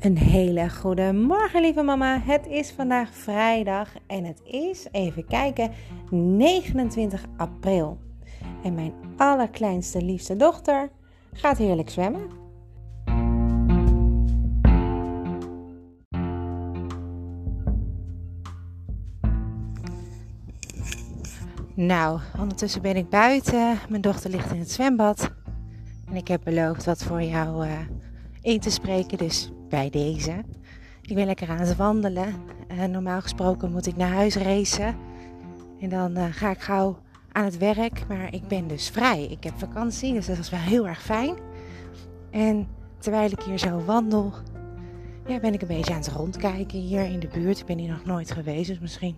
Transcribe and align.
Een 0.00 0.18
hele 0.18 0.70
goede 0.70 1.12
morgen, 1.12 1.60
lieve 1.60 1.82
mama. 1.82 2.20
Het 2.20 2.46
is 2.46 2.70
vandaag 2.70 3.14
vrijdag 3.14 3.92
en 4.06 4.24
het 4.24 4.40
is, 4.44 4.86
even 4.92 5.26
kijken, 5.26 5.70
29 6.10 7.24
april. 7.36 7.98
En 8.62 8.74
mijn 8.74 8.92
allerkleinste, 9.16 10.02
liefste 10.02 10.36
dochter 10.36 10.90
gaat 11.32 11.58
heerlijk 11.58 11.90
zwemmen. 11.90 12.28
Nou, 21.74 22.20
ondertussen 22.38 22.82
ben 22.82 22.96
ik 22.96 23.08
buiten. 23.08 23.78
Mijn 23.88 24.02
dochter 24.02 24.30
ligt 24.30 24.52
in 24.52 24.58
het 24.58 24.70
zwembad. 24.70 25.30
En 26.08 26.16
ik 26.16 26.28
heb 26.28 26.40
beloofd 26.44 26.84
wat 26.84 27.02
voor 27.02 27.22
jou 27.22 27.66
uh, 27.66 27.72
in 28.40 28.60
te 28.60 28.70
spreken, 28.70 29.18
dus 29.18 29.50
bij 29.70 29.90
deze. 29.90 30.44
Ik 31.02 31.14
ben 31.14 31.26
lekker 31.26 31.48
aan 31.48 31.58
het 31.58 31.76
wandelen. 31.76 32.34
Uh, 32.72 32.84
normaal 32.84 33.20
gesproken 33.20 33.72
moet 33.72 33.86
ik 33.86 33.96
naar 33.96 34.12
huis 34.12 34.36
racen. 34.36 34.96
En 35.80 35.88
dan 35.88 36.18
uh, 36.18 36.24
ga 36.30 36.50
ik 36.50 36.60
gauw 36.60 36.98
aan 37.32 37.44
het 37.44 37.58
werk. 37.58 38.04
Maar 38.08 38.34
ik 38.34 38.48
ben 38.48 38.68
dus 38.68 38.88
vrij. 38.88 39.24
Ik 39.24 39.44
heb 39.44 39.58
vakantie, 39.58 40.12
dus 40.12 40.26
dat 40.26 40.38
is 40.38 40.50
wel 40.50 40.60
heel 40.60 40.88
erg 40.88 41.02
fijn. 41.02 41.34
En 42.30 42.68
terwijl 42.98 43.30
ik 43.30 43.42
hier 43.42 43.58
zo 43.58 43.84
wandel, 43.84 44.32
ja, 45.26 45.40
ben 45.40 45.54
ik 45.54 45.62
een 45.62 45.68
beetje 45.68 45.92
aan 45.92 46.00
het 46.00 46.08
rondkijken 46.08 46.78
hier 46.78 47.04
in 47.04 47.20
de 47.20 47.28
buurt. 47.28 47.58
Ik 47.58 47.66
ben 47.66 47.78
hier 47.78 47.90
nog 47.90 48.04
nooit 48.04 48.30
geweest, 48.30 48.68
dus 48.68 48.78
misschien 48.78 49.16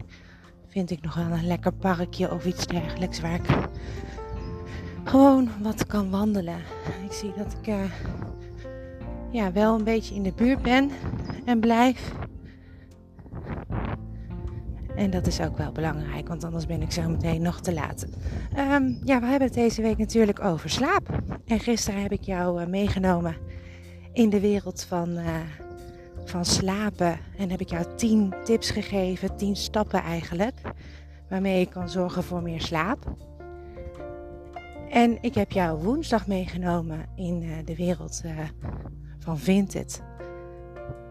vind 0.68 0.90
ik 0.90 1.02
nog 1.02 1.14
wel 1.14 1.30
een 1.30 1.46
lekker 1.46 1.72
parkje 1.72 2.32
of 2.32 2.46
iets 2.46 2.66
dergelijks 2.66 3.20
waar 3.20 3.34
ik 3.34 3.46
gewoon 5.04 5.48
wat 5.62 5.86
kan 5.86 6.10
wandelen. 6.10 6.58
Ik 7.04 7.12
zie 7.12 7.32
dat 7.36 7.56
ik 7.60 7.66
uh, 7.68 7.80
ja, 9.32 9.52
wel 9.52 9.74
een 9.74 9.84
beetje 9.84 10.14
in 10.14 10.22
de 10.22 10.32
buurt 10.32 10.62
ben 10.62 10.90
en 11.44 11.60
blijf. 11.60 12.12
En 14.96 15.10
dat 15.10 15.26
is 15.26 15.40
ook 15.40 15.56
wel 15.56 15.72
belangrijk, 15.72 16.28
want 16.28 16.44
anders 16.44 16.66
ben 16.66 16.82
ik 16.82 16.92
zo 16.92 17.08
meteen 17.08 17.42
nog 17.42 17.60
te 17.60 17.72
laat. 17.72 18.06
Um, 18.58 19.00
ja, 19.04 19.20
we 19.20 19.26
hebben 19.26 19.48
het 19.48 19.54
deze 19.54 19.82
week 19.82 19.98
natuurlijk 19.98 20.44
over 20.44 20.70
slaap. 20.70 21.22
En 21.46 21.60
gisteren 21.60 22.02
heb 22.02 22.12
ik 22.12 22.22
jou 22.22 22.60
uh, 22.60 22.66
meegenomen 22.66 23.36
in 24.12 24.30
de 24.30 24.40
wereld 24.40 24.84
van, 24.84 25.08
uh, 25.08 25.24
van 26.24 26.44
slapen. 26.44 27.18
En 27.36 27.50
heb 27.50 27.60
ik 27.60 27.70
jou 27.70 27.84
10 27.96 28.34
tips 28.44 28.70
gegeven, 28.70 29.36
10 29.36 29.56
stappen 29.56 30.02
eigenlijk, 30.02 30.60
waarmee 31.28 31.58
je 31.58 31.66
kan 31.66 31.88
zorgen 31.88 32.22
voor 32.22 32.42
meer 32.42 32.60
slaap. 32.60 33.14
En 34.90 35.18
ik 35.20 35.34
heb 35.34 35.52
jou 35.52 35.82
woensdag 35.82 36.26
meegenomen 36.26 37.06
in 37.16 37.42
uh, 37.42 37.52
de 37.64 37.76
wereld 37.76 38.22
van 39.22 39.38
Vinted. 39.38 40.02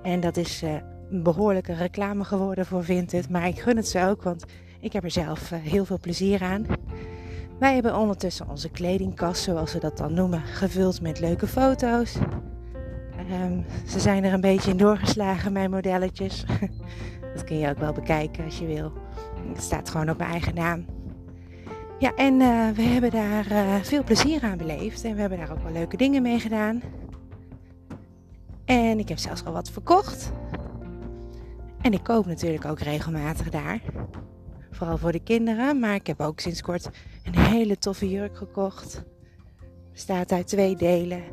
En 0.02 0.20
dat 0.20 0.38
is 0.38 0.64
uh, 0.64 0.74
een 1.10 1.24
behoorlijke 1.24 1.74
reclame 1.74 2.24
geworden 2.24 2.66
voor 2.66 2.84
Vinted. 2.84 3.30
Maar 3.30 3.48
ik 3.48 3.60
gun 3.60 3.76
het 3.76 3.88
ze 3.88 4.06
ook, 4.06 4.24
want 4.24 4.46
ik 4.80 4.94
heb 4.94 5.04
er 5.04 5.12
zelf 5.12 5.52
uh, 5.52 5.60
heel 5.60 5.86
veel 5.86 6.00
plezier 6.00 6.42
aan. 6.42 6.66
Wij 7.60 7.74
hebben 7.74 7.98
ondertussen 7.98 8.50
onze 8.50 8.70
kledingkast, 8.70 9.44
zoals 9.44 9.72
ze 9.72 9.80
dat 9.80 9.98
dan 9.98 10.14
noemen, 10.14 10.42
gevuld 10.42 11.02
met 11.02 11.20
leuke 11.20 11.48
foto's. 11.48 12.16
Um, 13.44 13.66
ze 13.88 14.00
zijn 14.00 14.24
er 14.24 14.34
een 14.34 14.42
beetje 14.42 14.72
in 14.72 14.78
doorgeslagen, 14.78 15.52
mijn 15.52 15.70
modelletjes. 15.70 16.46
dat 17.36 17.44
kun 17.44 17.58
je 17.58 17.70
ook 17.70 17.80
wel 17.80 17.94
bekijken 17.94 18.46
als 18.46 18.60
je 18.60 18.66
wil. 18.66 18.92
Het 19.54 19.64
staat 19.64 19.90
gewoon 19.90 20.10
op 20.10 20.18
mijn 20.18 20.32
eigen 20.32 20.56
naam. 20.56 20.86
Ja, 22.00 22.14
en 22.16 22.34
uh, 22.34 22.70
we 22.70 22.82
hebben 22.82 23.12
daar 23.12 23.46
veel 23.84 24.04
plezier 24.04 24.44
aan 24.44 24.58
beleefd. 24.58 25.04
En 25.04 25.14
we 25.14 25.20
hebben 25.22 25.38
daar 25.38 25.52
ook 25.52 25.64
wel 25.64 25.72
leuke 25.72 25.98
dingen 25.98 26.22
mee 26.22 26.40
gedaan. 26.40 26.82
En 28.72 29.00
ik 29.00 29.10
heb 29.10 29.18
zelfs 29.18 29.46
al 29.46 29.54
wat 29.54 29.70
verkocht. 29.70 30.32
En 31.82 31.94
ik 31.94 32.04
koop 32.04 32.26
natuurlijk 32.26 32.66
ook 32.66 32.80
regelmatig 32.80 33.50
daar. 33.50 33.82
Vooral 34.72 34.98
voor 34.98 35.12
de 35.12 35.24
kinderen. 35.24 35.80
Maar 35.80 35.96
ik 35.96 36.08
heb 36.08 36.22
ook 36.22 36.40
sinds 36.40 36.62
kort 36.62 36.90
een 37.24 37.38
hele 37.38 37.78
toffe 37.78 38.10
jurk 38.10 38.38
gekocht. 38.38 39.04
Bestaat 39.92 40.32
uit 40.32 40.48
twee 40.48 40.76
delen. 40.76 41.24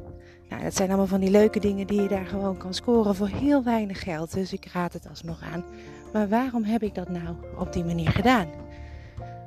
Nou, 0.48 0.62
dat 0.62 0.76
zijn 0.76 0.88
allemaal 0.88 1.06
van 1.06 1.20
die 1.20 1.30
leuke 1.30 1.60
dingen 1.60 1.86
die 1.86 2.02
je 2.02 2.08
daar 2.08 2.26
gewoon 2.26 2.56
kan 2.56 2.74
scoren 2.74 3.14
voor 3.14 3.28
heel 3.28 3.64
weinig 3.64 4.02
geld. 4.02 4.34
Dus 4.34 4.52
ik 4.52 4.66
raad 4.72 4.92
het 4.92 5.08
alsnog 5.08 5.42
aan. 5.42 5.64
Maar 6.12 6.28
waarom 6.28 6.64
heb 6.64 6.82
ik 6.82 6.94
dat 6.94 7.08
nou 7.08 7.36
op 7.58 7.72
die 7.72 7.84
manier 7.84 8.10
gedaan? 8.10 8.48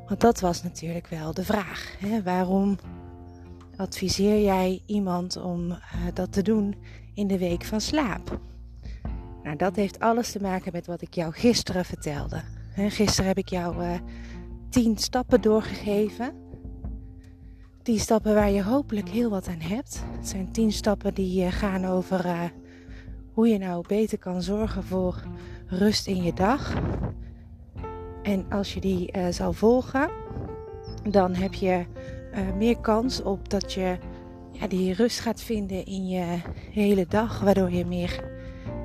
Want 0.08 0.20
dat 0.20 0.40
was 0.40 0.64
natuurlijk 0.64 1.08
wel 1.08 1.34
de 1.34 1.46
vraag. 1.46 1.96
Hè? 2.00 2.24
Waarom 2.24 2.78
adviseer 3.76 4.42
jij 4.42 4.82
iemand 4.86 5.38
om 5.38 5.70
uh, 5.70 5.78
dat 6.14 6.32
te 6.32 6.42
doen 6.42 6.76
in 7.22 7.28
de 7.28 7.38
week 7.38 7.64
van 7.64 7.82
slaap? 7.82 8.40
Nou, 9.44 9.56
dat 9.56 9.76
heeft 9.76 10.00
alles 10.00 10.32
te 10.32 10.42
maken 10.42 10.72
met 10.72 10.88
wat 10.88 11.02
ik 11.02 11.14
jou 11.14 11.34
gisteren 11.34 11.86
vertelde. 11.86 12.42
Gisteren 12.76 13.26
heb 13.26 13.38
ik 13.38 13.50
jou 13.50 13.84
uh, 13.84 13.94
tien 14.70 14.98
stappen 14.98 15.42
doorgegeven. 15.42 16.34
Tien 17.82 18.00
stappen 18.00 18.34
waar 18.34 18.50
je 18.52 18.64
hopelijk 18.64 19.10
heel 19.10 19.30
wat 19.30 19.48
aan 19.48 19.60
hebt. 19.60 20.04
Het 20.18 20.28
zijn 20.28 20.52
tien 20.52 20.72
stappen 20.72 21.14
die 21.14 21.46
uh, 21.46 21.52
gaan 21.52 21.86
over 21.86 22.26
uh, 22.26 22.44
hoe 23.34 23.48
je 23.48 23.58
nou 23.58 23.84
beter 23.88 24.18
kan 24.18 24.42
zorgen 24.42 24.84
voor 24.84 25.24
rust 25.68 26.08
in 26.08 26.24
je 26.24 26.34
dag. 26.34 26.74
En 28.24 28.46
als 28.50 28.74
je 28.74 28.80
die 28.80 29.14
zal 29.30 29.54
volgen, 29.54 30.10
dan 31.10 31.34
heb 31.36 31.54
je 31.54 31.86
meer 32.58 32.78
kans 32.78 33.22
op 33.22 33.50
dat 33.50 33.74
je 33.74 33.98
ja, 34.52 34.68
die 34.68 34.94
rust 34.94 35.20
gaat 35.20 35.42
vinden 35.42 35.86
in 35.86 36.08
je 36.08 36.40
hele 36.72 37.06
dag, 37.08 37.40
waardoor 37.40 37.72
je 37.72 37.86
meer 37.86 38.24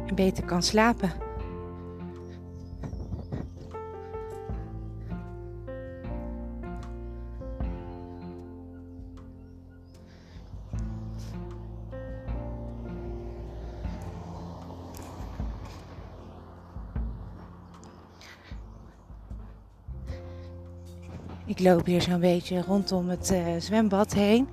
en 0.07 0.15
beter 0.15 0.45
kan 0.45 0.63
slapen. 0.63 1.13
Ik 21.47 21.61
loop 21.61 21.87
hier 21.87 22.03
zo'n 22.03 22.21
beetje 22.21 22.63
rondom 22.63 23.09
het 23.09 23.31
uh, 23.31 23.47
zwembad 23.59 24.15
heen. 24.15 24.49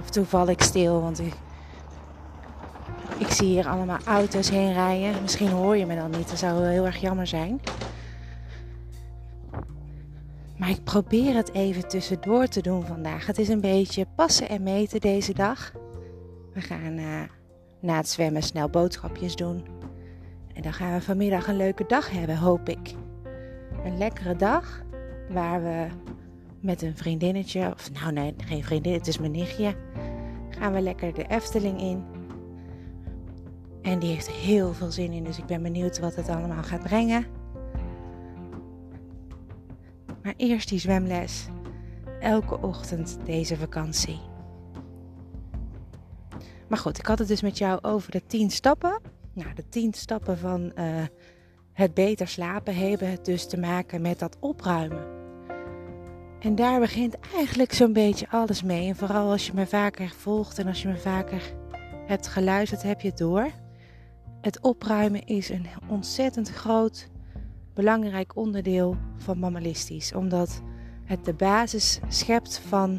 Af 0.00 0.06
en 0.06 0.12
toe 0.12 0.24
val 0.24 0.48
ik 0.48 0.62
stil, 0.62 1.00
want 1.00 1.20
ik, 1.20 1.34
ik 3.18 3.30
zie 3.30 3.46
hier 3.46 3.68
allemaal 3.68 3.98
auto's 4.04 4.50
heen 4.50 4.72
rijden. 4.72 5.22
Misschien 5.22 5.50
hoor 5.50 5.76
je 5.76 5.86
me 5.86 5.94
dan 5.94 6.10
niet, 6.10 6.28
dat 6.28 6.38
zou 6.38 6.66
heel 6.66 6.86
erg 6.86 6.96
jammer 6.96 7.26
zijn. 7.26 7.60
Maar 10.56 10.70
ik 10.70 10.84
probeer 10.84 11.34
het 11.34 11.52
even 11.52 11.88
tussendoor 11.88 12.46
te 12.46 12.62
doen 12.62 12.86
vandaag. 12.86 13.26
Het 13.26 13.38
is 13.38 13.48
een 13.48 13.60
beetje 13.60 14.06
passen 14.14 14.48
en 14.48 14.62
meten 14.62 15.00
deze 15.00 15.34
dag. 15.34 15.72
We 16.54 16.60
gaan 16.60 16.98
uh, 16.98 17.20
na 17.80 17.96
het 17.96 18.08
zwemmen 18.08 18.42
snel 18.42 18.68
boodschapjes 18.68 19.36
doen. 19.36 19.64
En 20.54 20.62
dan 20.62 20.72
gaan 20.72 20.92
we 20.92 21.00
vanmiddag 21.00 21.48
een 21.48 21.56
leuke 21.56 21.84
dag 21.86 22.10
hebben, 22.10 22.36
hoop 22.36 22.68
ik. 22.68 22.94
Een 23.84 23.98
lekkere 23.98 24.36
dag 24.36 24.82
waar 25.28 25.62
we 25.62 25.86
met 26.60 26.82
een 26.82 26.96
vriendinnetje, 26.96 27.70
of 27.72 27.90
nou 27.92 28.12
nee, 28.12 28.34
geen 28.44 28.64
vriendin, 28.64 28.92
het 28.92 29.06
is 29.06 29.18
mijn 29.18 29.32
nichtje, 29.32 29.74
gaan 30.60 30.72
we 30.72 30.80
lekker 30.80 31.14
de 31.14 31.26
Efteling 31.26 31.80
in. 31.80 32.04
En 33.82 33.98
die 33.98 34.12
heeft 34.12 34.30
heel 34.30 34.72
veel 34.72 34.90
zin 34.90 35.12
in, 35.12 35.24
dus 35.24 35.38
ik 35.38 35.46
ben 35.46 35.62
benieuwd 35.62 35.98
wat 35.98 36.14
het 36.14 36.28
allemaal 36.28 36.62
gaat 36.62 36.82
brengen. 36.82 37.26
Maar 40.22 40.34
eerst 40.36 40.68
die 40.68 40.78
zwemles. 40.78 41.48
Elke 42.20 42.60
ochtend 42.60 43.18
deze 43.24 43.56
vakantie. 43.56 44.20
Maar 46.68 46.78
goed, 46.78 46.98
ik 46.98 47.06
had 47.06 47.18
het 47.18 47.28
dus 47.28 47.42
met 47.42 47.58
jou 47.58 47.78
over 47.82 48.10
de 48.10 48.26
10 48.26 48.50
stappen. 48.50 49.00
Nou, 49.32 49.54
de 49.54 49.68
10 49.68 49.92
stappen 49.92 50.38
van 50.38 50.72
uh, 50.74 50.84
het 51.72 51.94
beter 51.94 52.28
slapen 52.28 52.76
hebben 52.76 53.18
dus 53.22 53.46
te 53.46 53.58
maken 53.58 54.02
met 54.02 54.18
dat 54.18 54.36
opruimen. 54.40 55.19
En 56.40 56.54
daar 56.54 56.80
begint 56.80 57.16
eigenlijk 57.34 57.72
zo'n 57.72 57.92
beetje 57.92 58.28
alles 58.30 58.62
mee. 58.62 58.88
En 58.88 58.96
vooral 58.96 59.30
als 59.30 59.46
je 59.46 59.52
me 59.54 59.66
vaker 59.66 60.08
volgt 60.08 60.58
en 60.58 60.66
als 60.66 60.82
je 60.82 60.88
me 60.88 60.96
vaker 60.96 61.42
hebt 62.06 62.26
geluisterd, 62.26 62.82
heb 62.82 63.00
je 63.00 63.08
het 63.08 63.18
door. 63.18 63.50
Het 64.40 64.60
opruimen 64.60 65.26
is 65.26 65.48
een 65.48 65.66
ontzettend 65.88 66.48
groot, 66.50 67.08
belangrijk 67.74 68.36
onderdeel 68.36 68.96
van 69.16 69.38
mammalistisch. 69.38 70.14
Omdat 70.14 70.62
het 71.04 71.24
de 71.24 71.34
basis 71.34 72.00
schept 72.08 72.58
van 72.58 72.90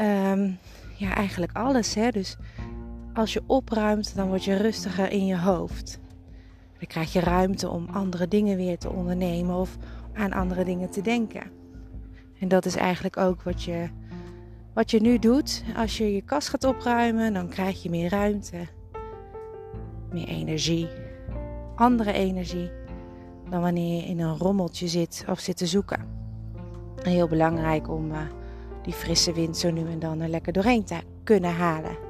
um, 0.00 0.58
ja, 0.96 1.14
eigenlijk 1.14 1.52
alles. 1.52 1.94
Hè? 1.94 2.10
Dus 2.10 2.36
als 3.14 3.32
je 3.32 3.42
opruimt, 3.46 4.16
dan 4.16 4.28
word 4.28 4.44
je 4.44 4.56
rustiger 4.56 5.10
in 5.10 5.26
je 5.26 5.38
hoofd. 5.38 5.98
Dan 6.78 6.86
krijg 6.86 7.12
je 7.12 7.20
ruimte 7.20 7.68
om 7.68 7.88
andere 7.92 8.28
dingen 8.28 8.56
weer 8.56 8.78
te 8.78 8.90
ondernemen 8.90 9.56
of 9.56 9.76
aan 10.12 10.32
andere 10.32 10.64
dingen 10.64 10.90
te 10.90 11.00
denken. 11.00 11.57
En 12.40 12.48
dat 12.48 12.64
is 12.64 12.76
eigenlijk 12.76 13.16
ook 13.16 13.42
wat 13.42 13.62
je, 13.62 13.88
wat 14.74 14.90
je 14.90 15.00
nu 15.00 15.18
doet. 15.18 15.64
Als 15.76 15.98
je 15.98 16.14
je 16.14 16.22
kast 16.22 16.48
gaat 16.48 16.64
opruimen, 16.64 17.32
dan 17.32 17.48
krijg 17.48 17.82
je 17.82 17.90
meer 17.90 18.10
ruimte. 18.10 18.56
meer 20.12 20.28
energie, 20.28 20.88
andere 21.74 22.12
energie, 22.12 22.70
dan 23.50 23.60
wanneer 23.60 23.96
je 23.96 24.08
in 24.08 24.20
een 24.20 24.36
rommeltje 24.36 24.88
zit 24.88 25.24
of 25.28 25.38
zit 25.38 25.56
te 25.56 25.66
zoeken. 25.66 26.06
heel 27.02 27.28
belangrijk 27.28 27.88
om 27.88 28.10
uh, 28.10 28.18
die 28.82 28.92
frisse 28.92 29.32
wind 29.32 29.56
zo 29.56 29.70
nu 29.70 29.90
en 29.90 29.98
dan 29.98 30.20
er 30.20 30.28
lekker 30.28 30.52
doorheen 30.52 30.84
te 30.84 30.98
kunnen 31.24 31.54
halen. 31.54 32.07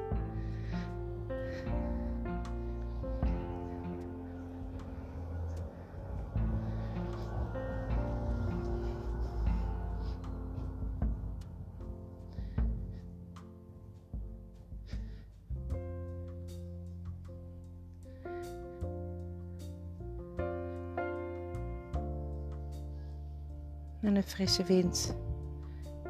Frisse 24.39 24.63
wind 24.63 25.15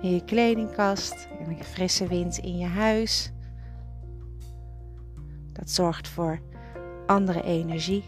in 0.02 0.14
je 0.14 0.24
kledingkast 0.24 1.28
en 1.40 1.50
een 1.50 1.64
frisse 1.64 2.08
wind 2.08 2.38
in 2.38 2.58
je 2.58 2.66
huis. 2.66 3.32
Dat 5.54 5.70
zorgt 5.70 6.08
voor 6.08 6.40
andere 7.06 7.44
energie. 7.44 8.04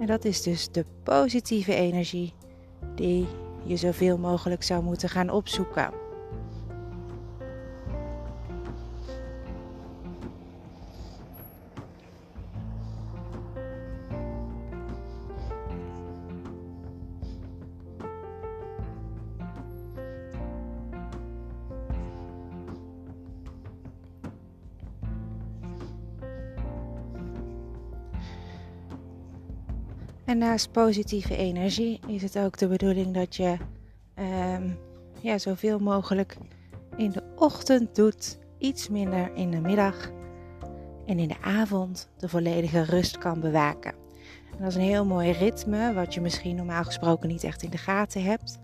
En 0.00 0.06
dat 0.06 0.24
is 0.24 0.42
dus 0.42 0.68
de 0.70 0.86
positieve 1.02 1.74
energie 1.74 2.34
die 2.94 3.26
je 3.64 3.76
zoveel 3.76 4.18
mogelijk 4.18 4.62
zou 4.62 4.82
moeten 4.82 5.08
gaan 5.08 5.30
opzoeken. 5.30 5.90
En 30.26 30.38
naast 30.38 30.72
positieve 30.72 31.36
energie 31.36 32.00
is 32.06 32.22
het 32.22 32.38
ook 32.38 32.58
de 32.58 32.68
bedoeling 32.68 33.14
dat 33.14 33.36
je 33.36 33.56
um, 34.18 34.78
ja, 35.20 35.38
zoveel 35.38 35.78
mogelijk 35.78 36.36
in 36.96 37.10
de 37.10 37.22
ochtend 37.36 37.94
doet, 37.94 38.38
iets 38.58 38.88
minder 38.88 39.34
in 39.34 39.50
de 39.50 39.60
middag 39.60 40.10
en 41.06 41.18
in 41.18 41.28
de 41.28 41.40
avond 41.40 42.08
de 42.16 42.28
volledige 42.28 42.82
rust 42.82 43.18
kan 43.18 43.40
bewaken. 43.40 43.94
En 44.50 44.58
dat 44.58 44.68
is 44.68 44.74
een 44.74 44.80
heel 44.80 45.04
mooi 45.04 45.30
ritme, 45.30 45.92
wat 45.92 46.14
je 46.14 46.20
misschien 46.20 46.56
normaal 46.56 46.84
gesproken 46.84 47.28
niet 47.28 47.44
echt 47.44 47.62
in 47.62 47.70
de 47.70 47.78
gaten 47.78 48.22
hebt, 48.22 48.58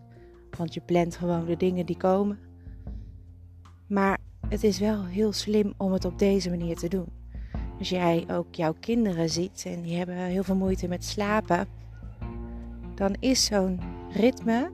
want 0.56 0.74
je 0.74 0.80
plant 0.80 1.16
gewoon 1.16 1.44
de 1.44 1.56
dingen 1.56 1.86
die 1.86 1.96
komen. 1.96 2.38
Maar 3.86 4.18
het 4.48 4.64
is 4.64 4.78
wel 4.78 5.04
heel 5.04 5.32
slim 5.32 5.74
om 5.76 5.92
het 5.92 6.04
op 6.04 6.18
deze 6.18 6.50
manier 6.50 6.76
te 6.76 6.88
doen. 6.88 7.21
Als 7.82 7.90
jij 7.90 8.24
ook 8.30 8.54
jouw 8.54 8.74
kinderen 8.80 9.30
ziet 9.30 9.64
en 9.66 9.82
die 9.82 9.96
hebben 9.96 10.16
heel 10.16 10.42
veel 10.42 10.56
moeite 10.56 10.88
met 10.88 11.04
slapen, 11.04 11.66
dan 12.94 13.16
is 13.18 13.44
zo'n 13.44 13.80
ritme 14.10 14.70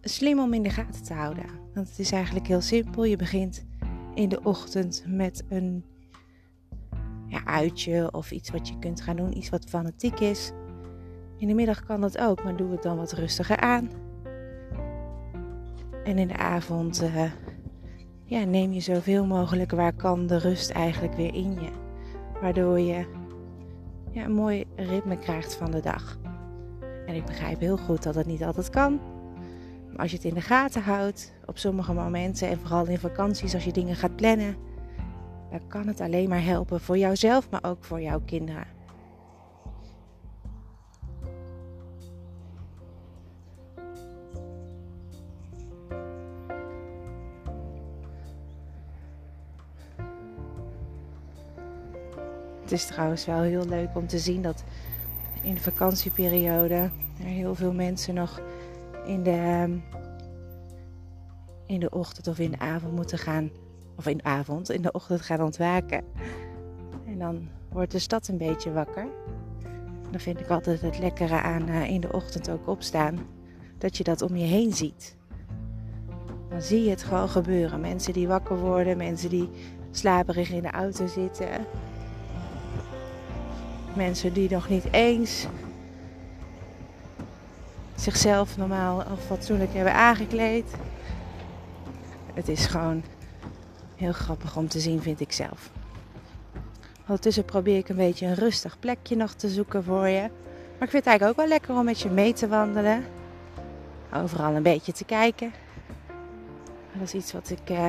slim 0.00 0.38
om 0.38 0.54
in 0.54 0.62
de 0.62 0.70
gaten 0.70 1.02
te 1.02 1.14
houden. 1.14 1.44
Want 1.74 1.88
het 1.88 1.98
is 1.98 2.12
eigenlijk 2.12 2.46
heel 2.46 2.60
simpel. 2.60 3.04
Je 3.04 3.16
begint 3.16 3.64
in 4.14 4.28
de 4.28 4.42
ochtend 4.42 5.04
met 5.06 5.44
een 5.48 5.84
ja, 7.26 7.44
uitje 7.44 8.12
of 8.12 8.30
iets 8.30 8.50
wat 8.50 8.68
je 8.68 8.78
kunt 8.78 9.00
gaan 9.00 9.16
doen, 9.16 9.36
iets 9.36 9.48
wat 9.48 9.64
fanatiek 9.64 10.20
is. 10.20 10.52
In 11.36 11.48
de 11.48 11.54
middag 11.54 11.84
kan 11.84 12.00
dat 12.00 12.18
ook, 12.18 12.44
maar 12.44 12.56
doe 12.56 12.70
het 12.70 12.82
dan 12.82 12.96
wat 12.96 13.12
rustiger 13.12 13.56
aan. 13.56 13.90
En 16.04 16.18
in 16.18 16.28
de 16.28 16.36
avond 16.36 17.02
uh, 17.02 17.22
ja, 18.32 18.44
neem 18.44 18.72
je 18.72 18.80
zoveel 18.80 19.26
mogelijk 19.26 19.70
waar 19.70 19.92
kan 19.92 20.26
de 20.26 20.38
rust 20.38 20.70
eigenlijk 20.70 21.14
weer 21.14 21.34
in 21.34 21.52
je. 21.52 21.70
Waardoor 22.40 22.80
je 22.80 23.04
ja, 24.10 24.24
een 24.24 24.34
mooi 24.34 24.64
ritme 24.76 25.18
krijgt 25.18 25.54
van 25.54 25.70
de 25.70 25.80
dag. 25.80 26.18
En 27.06 27.14
ik 27.14 27.24
begrijp 27.24 27.60
heel 27.60 27.76
goed 27.76 28.02
dat 28.02 28.14
het 28.14 28.26
niet 28.26 28.44
altijd 28.44 28.70
kan. 28.70 29.00
Maar 29.88 29.98
als 29.98 30.10
je 30.10 30.16
het 30.16 30.26
in 30.26 30.34
de 30.34 30.40
gaten 30.40 30.82
houdt, 30.82 31.32
op 31.46 31.58
sommige 31.58 31.92
momenten 31.92 32.48
en 32.48 32.58
vooral 32.58 32.86
in 32.86 32.98
vakanties 32.98 33.54
als 33.54 33.64
je 33.64 33.72
dingen 33.72 33.96
gaat 33.96 34.16
plannen, 34.16 34.56
dan 35.50 35.60
kan 35.68 35.86
het 35.86 36.00
alleen 36.00 36.28
maar 36.28 36.44
helpen 36.44 36.80
voor 36.80 36.98
jouzelf, 36.98 37.50
maar 37.50 37.64
ook 37.64 37.84
voor 37.84 38.00
jouw 38.00 38.20
kinderen. 38.24 38.66
Het 52.72 52.80
is 52.80 52.86
trouwens 52.86 53.24
wel 53.24 53.40
heel 53.40 53.66
leuk 53.66 53.96
om 53.96 54.06
te 54.06 54.18
zien 54.18 54.42
dat 54.42 54.64
in 55.42 55.54
de 55.54 55.60
vakantieperiode 55.60 56.74
er 56.74 57.24
heel 57.24 57.54
veel 57.54 57.72
mensen 57.72 58.14
nog 58.14 58.40
in 59.04 59.22
de, 59.22 59.30
ehm, 59.30 59.78
in 61.66 61.80
de 61.80 61.90
ochtend 61.90 62.28
of 62.28 62.38
in 62.38 62.50
de 62.50 62.58
avond 62.58 62.94
moeten 62.94 63.18
gaan. 63.18 63.50
Of 63.96 64.06
in 64.06 64.16
de 64.16 64.22
avond, 64.22 64.70
in 64.70 64.82
de 64.82 64.92
ochtend 64.92 65.20
gaan 65.20 65.42
ontwaken. 65.42 66.04
En 67.06 67.18
dan 67.18 67.48
wordt 67.68 67.92
de 67.92 67.98
stad 67.98 68.28
een 68.28 68.38
beetje 68.38 68.72
wakker. 68.72 69.06
Dan 70.10 70.20
vind 70.20 70.40
ik 70.40 70.48
altijd 70.48 70.80
het 70.80 70.98
lekkere 70.98 71.40
aan 71.40 71.68
uh, 71.68 71.90
in 71.90 72.00
de 72.00 72.12
ochtend 72.12 72.50
ook 72.50 72.68
opstaan. 72.68 73.18
Dat 73.78 73.96
je 73.96 74.04
dat 74.04 74.22
om 74.22 74.36
je 74.36 74.46
heen 74.46 74.72
ziet. 74.72 75.16
Dan 76.48 76.62
zie 76.62 76.84
je 76.84 76.90
het 76.90 77.02
gewoon 77.02 77.28
gebeuren. 77.28 77.80
Mensen 77.80 78.12
die 78.12 78.28
wakker 78.28 78.58
worden, 78.58 78.96
mensen 78.96 79.30
die 79.30 79.48
slaperig 79.90 80.50
in 80.50 80.62
de 80.62 80.70
auto 80.70 81.06
zitten. 81.06 81.66
Mensen 83.96 84.32
die 84.32 84.50
nog 84.50 84.68
niet 84.68 84.84
eens 84.90 85.46
zichzelf 87.94 88.56
normaal 88.56 88.96
of 89.12 89.24
fatsoenlijk 89.26 89.74
hebben 89.74 89.94
aangekleed. 89.94 90.70
Het 92.34 92.48
is 92.48 92.66
gewoon 92.66 93.02
heel 93.96 94.12
grappig 94.12 94.56
om 94.56 94.68
te 94.68 94.80
zien, 94.80 95.02
vind 95.02 95.20
ik 95.20 95.32
zelf. 95.32 95.70
Ondertussen 97.00 97.44
probeer 97.44 97.76
ik 97.76 97.88
een 97.88 97.96
beetje 97.96 98.26
een 98.26 98.34
rustig 98.34 98.78
plekje 98.78 99.16
nog 99.16 99.32
te 99.32 99.48
zoeken 99.48 99.84
voor 99.84 100.08
je. 100.08 100.20
Maar 100.78 100.88
ik 100.88 100.90
vind 100.90 101.04
het 101.04 101.06
eigenlijk 101.06 101.30
ook 101.30 101.36
wel 101.36 101.58
lekker 101.58 101.74
om 101.74 101.84
met 101.84 102.00
je 102.00 102.10
mee 102.10 102.32
te 102.32 102.48
wandelen. 102.48 103.04
Overal 104.14 104.54
een 104.54 104.62
beetje 104.62 104.92
te 104.92 105.04
kijken. 105.04 105.52
Dat 106.92 107.02
is 107.02 107.14
iets 107.14 107.32
wat 107.32 107.50
ik 107.50 107.70
eh, 107.70 107.86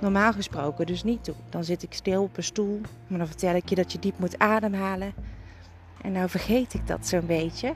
normaal 0.00 0.32
gesproken 0.32 0.86
dus 0.86 1.02
niet 1.02 1.24
doe. 1.24 1.34
Dan 1.50 1.64
zit 1.64 1.82
ik 1.82 1.92
stil 1.92 2.22
op 2.22 2.36
een 2.36 2.44
stoel, 2.44 2.80
maar 3.06 3.18
dan 3.18 3.26
vertel 3.26 3.54
ik 3.54 3.68
je 3.68 3.74
dat 3.74 3.92
je 3.92 3.98
diep 3.98 4.18
moet 4.18 4.38
ademhalen. 4.38 5.12
En 6.02 6.12
nou 6.12 6.28
vergeet 6.28 6.74
ik 6.74 6.86
dat 6.86 7.06
zo'n 7.06 7.26
beetje. 7.26 7.74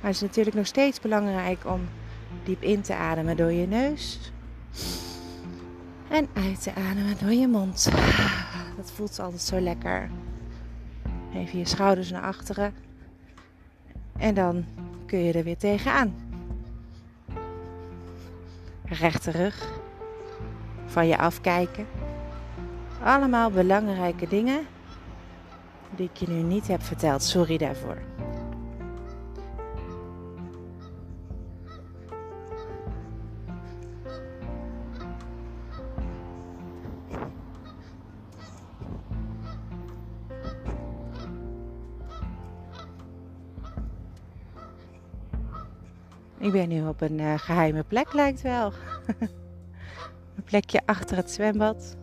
Maar 0.00 0.14
het 0.14 0.14
is 0.14 0.20
natuurlijk 0.20 0.56
nog 0.56 0.66
steeds 0.66 1.00
belangrijk 1.00 1.66
om 1.66 1.80
diep 2.44 2.62
in 2.62 2.80
te 2.80 2.94
ademen 2.94 3.36
door 3.36 3.52
je 3.52 3.66
neus. 3.66 4.32
En 6.08 6.28
uit 6.32 6.62
te 6.62 6.74
ademen 6.74 7.16
door 7.20 7.32
je 7.32 7.48
mond. 7.48 7.88
Dat 8.76 8.90
voelt 8.90 9.18
altijd 9.18 9.42
zo 9.42 9.60
lekker. 9.60 10.10
Even 11.34 11.58
je 11.58 11.64
schouders 11.64 12.10
naar 12.10 12.22
achteren. 12.22 12.74
En 14.18 14.34
dan 14.34 14.64
kun 15.06 15.18
je 15.18 15.32
er 15.32 15.44
weer 15.44 15.56
tegenaan 15.56 16.14
rechte 18.88 19.30
rug, 19.30 19.72
van 20.86 21.06
je 21.06 21.18
afkijken. 21.18 21.86
Allemaal 23.02 23.50
belangrijke 23.50 24.28
dingen 24.28 24.66
die 25.90 26.10
ik 26.12 26.16
je 26.16 26.28
nu 26.28 26.42
niet 26.42 26.66
heb 26.68 26.82
verteld. 26.82 27.22
Sorry 27.22 27.56
daarvoor. 27.56 27.98
Ik 46.38 46.52
ben 46.52 46.68
nu 46.68 46.86
op 46.86 47.00
een 47.00 47.20
uh, 47.20 47.34
geheime 47.36 47.82
plek, 47.82 48.12
lijkt 48.12 48.42
wel. 48.42 48.72
een 50.36 50.42
plekje 50.44 50.80
achter 50.84 51.16
het 51.16 51.30
zwembad. 51.30 51.96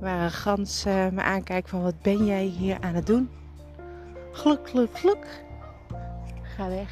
Waar 0.00 0.24
een 0.24 0.30
gans 0.30 0.86
uh, 0.86 1.08
me 1.08 1.22
aankijkt 1.22 1.68
van 1.68 1.82
wat 1.82 2.02
ben 2.02 2.24
jij 2.26 2.44
hier 2.44 2.76
aan 2.80 2.94
het 2.94 3.06
doen? 3.06 3.30
Gluk, 4.32 4.68
gluk, 4.68 4.98
gluk. 4.98 5.44
Ga 6.42 6.68
weg. 6.68 6.90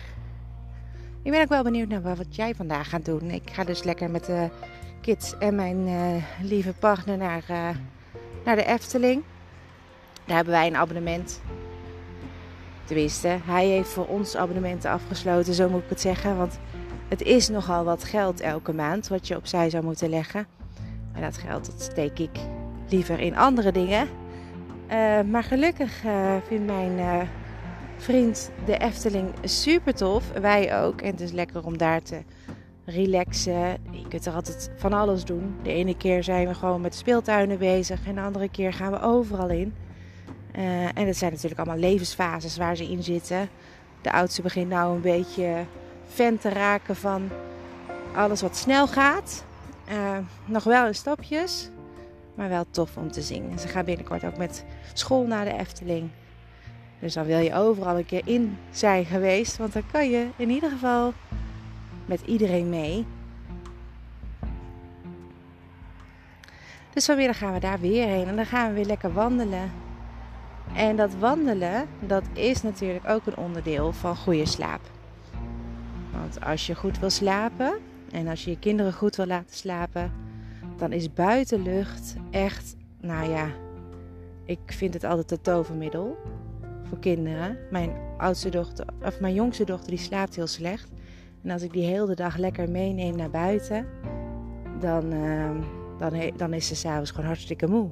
Ik 1.23 1.31
ben 1.31 1.41
ook 1.41 1.49
wel 1.49 1.63
benieuwd 1.63 1.89
naar 1.89 2.03
wat 2.03 2.37
jij 2.37 2.55
vandaag 2.55 2.89
gaat 2.89 3.05
doen. 3.05 3.31
Ik 3.31 3.51
ga 3.51 3.65
dus 3.65 3.83
lekker 3.83 4.11
met 4.11 4.25
de 4.25 4.49
kids 5.01 5.39
en 5.39 5.55
mijn 5.55 5.89
uh, 5.89 6.23
lieve 6.41 6.73
partner 6.73 7.17
naar, 7.17 7.45
naar 8.45 8.57
de 8.57 8.65
Efteling. 8.65 9.23
Daar 10.25 10.37
hebben 10.37 10.55
wij 10.55 10.67
een 10.67 10.77
abonnement. 10.77 11.41
Hij 13.45 13.67
heeft 13.67 13.89
voor 13.89 14.07
ons 14.07 14.37
abonnementen 14.37 14.91
afgesloten, 14.91 15.55
zo 15.55 15.69
moet 15.69 15.83
ik 15.83 15.89
het 15.89 16.01
zeggen. 16.01 16.37
Want 16.37 16.59
het 17.09 17.23
is 17.23 17.49
nogal 17.49 17.85
wat 17.85 18.05
geld 18.05 18.41
elke 18.41 18.73
maand 18.73 19.09
wat 19.09 19.29
je 19.29 19.37
opzij 19.37 19.71
zou 19.71 19.85
moeten 19.85 20.09
leggen. 20.09 20.47
Maar 21.13 21.23
dat 21.23 21.37
geld 21.37 21.67
dat 21.67 21.83
steek 21.83 22.19
ik 22.19 22.39
liever 22.89 23.21
in 23.21 23.37
andere 23.37 23.73
dingen. 23.73 24.09
Uh, 24.91 25.21
maar 25.21 25.43
gelukkig 25.43 26.03
vindt 26.47 26.67
mijn 26.67 27.29
vriend 27.97 28.51
de 28.65 28.79
Efteling 28.79 29.29
super 29.43 29.95
tof. 29.95 30.33
Wij 30.41 30.83
ook. 30.83 31.01
En 31.01 31.11
het 31.11 31.21
is 31.21 31.33
lekker 31.33 31.65
om 31.65 31.79
daar 31.79 32.03
te 32.03 32.23
relaxen. 32.85 33.77
Je 33.91 34.09
kunt 34.09 34.27
er 34.27 34.33
altijd 34.33 34.71
van 34.77 34.93
alles 34.93 35.25
doen. 35.25 35.55
De 35.63 35.73
ene 35.73 35.97
keer 35.97 36.25
zijn 36.25 36.49
we 36.49 36.55
gewoon 36.55 36.81
met 36.81 36.95
speeltuinen 36.95 37.59
bezig. 37.59 38.07
En 38.07 38.15
de 38.15 38.21
andere 38.21 38.49
keer 38.49 38.73
gaan 38.73 38.93
we 38.93 39.01
overal 39.01 39.49
in. 39.49 39.75
Uh, 40.57 40.85
en 40.85 41.07
het 41.07 41.17
zijn 41.17 41.33
natuurlijk 41.33 41.61
allemaal 41.61 41.91
levensfases 41.91 42.57
waar 42.57 42.77
ze 42.77 42.91
in 42.91 43.03
zitten. 43.03 43.49
De 44.01 44.13
oudste 44.13 44.43
begint 44.43 44.69
nou 44.69 44.95
een 44.95 45.01
beetje 45.01 45.65
fan 46.09 46.39
te 46.39 46.49
raken 46.49 46.97
van 46.97 47.29
alles 48.15 48.41
wat 48.41 48.57
snel 48.57 48.87
gaat. 48.87 49.45
Uh, 49.89 50.19
nog 50.45 50.65
wel 50.65 50.87
in 50.87 50.95
stapjes, 50.95 51.71
maar 52.35 52.49
wel 52.49 52.65
tof 52.71 52.97
om 52.97 53.11
te 53.11 53.23
zien. 53.23 53.59
Ze 53.59 53.69
gaan 53.69 53.85
binnenkort 53.85 54.25
ook 54.25 54.37
met 54.37 54.65
school 54.93 55.27
naar 55.27 55.45
de 55.45 55.59
Efteling. 55.59 56.11
Dus 56.99 57.15
dan 57.15 57.25
wil 57.25 57.39
je 57.39 57.55
overal 57.55 57.99
een 57.99 58.07
keer 58.07 58.23
in 58.25 58.59
zijn 58.71 59.05
geweest. 59.05 59.57
Want 59.57 59.73
dan 59.73 59.83
kan 59.93 60.11
je 60.11 60.27
in 60.37 60.51
ieder 60.51 60.71
geval 60.71 61.13
met 62.07 62.21
iedereen 62.25 62.69
mee. 62.69 63.07
Dus 66.93 67.05
vanmiddag 67.05 67.39
gaan 67.39 67.53
we 67.53 67.61
daar 67.61 67.81
weer 67.81 68.07
heen. 68.07 68.27
En 68.27 68.37
dan 68.37 68.47
gaan 68.47 68.69
we 68.69 68.75
weer 68.75 68.85
lekker 68.85 69.13
wandelen. 69.13 69.82
En 70.77 70.97
dat 70.97 71.15
wandelen, 71.15 71.87
dat 72.01 72.25
is 72.33 72.63
natuurlijk 72.63 73.09
ook 73.09 73.27
een 73.27 73.37
onderdeel 73.37 73.93
van 73.93 74.17
goede 74.17 74.47
slaap. 74.47 74.81
Want 76.13 76.45
als 76.45 76.67
je 76.67 76.75
goed 76.75 76.99
wil 76.99 77.11
slapen 77.11 77.73
en 78.13 78.29
als 78.29 78.45
je 78.45 78.51
je 78.51 78.59
kinderen 78.59 78.93
goed 78.93 79.17
wil 79.17 79.27
laten 79.27 79.57
slapen, 79.57 80.13
dan 80.77 80.93
is 80.93 81.13
buitenlucht 81.13 82.17
echt, 82.31 82.77
nou 83.01 83.31
ja, 83.31 83.49
ik 84.45 84.59
vind 84.67 84.95
het 84.95 85.05
altijd 85.05 85.31
het 85.31 85.45
tovermiddel 85.45 86.17
voor 86.83 86.99
kinderen. 86.99 87.59
Mijn 87.71 87.91
oudste 88.19 88.49
dochter, 88.49 88.87
of 89.05 89.21
mijn 89.21 89.35
jongste 89.35 89.65
dochter, 89.65 89.91
die 89.91 89.99
slaapt 89.99 90.37
heel 90.37 90.47
slecht. 90.47 90.89
En 91.43 91.51
als 91.51 91.63
ik 91.63 91.73
die 91.73 91.87
hele 91.87 92.15
dag 92.15 92.37
lekker 92.37 92.71
meeneem 92.71 93.17
naar 93.17 93.31
buiten, 93.31 93.87
dan, 94.81 95.13
uh, 95.13 95.51
dan, 95.99 96.33
dan 96.37 96.53
is 96.53 96.67
ze 96.67 96.75
s'avonds 96.75 97.11
gewoon 97.11 97.27
hartstikke 97.27 97.67
moe. 97.67 97.91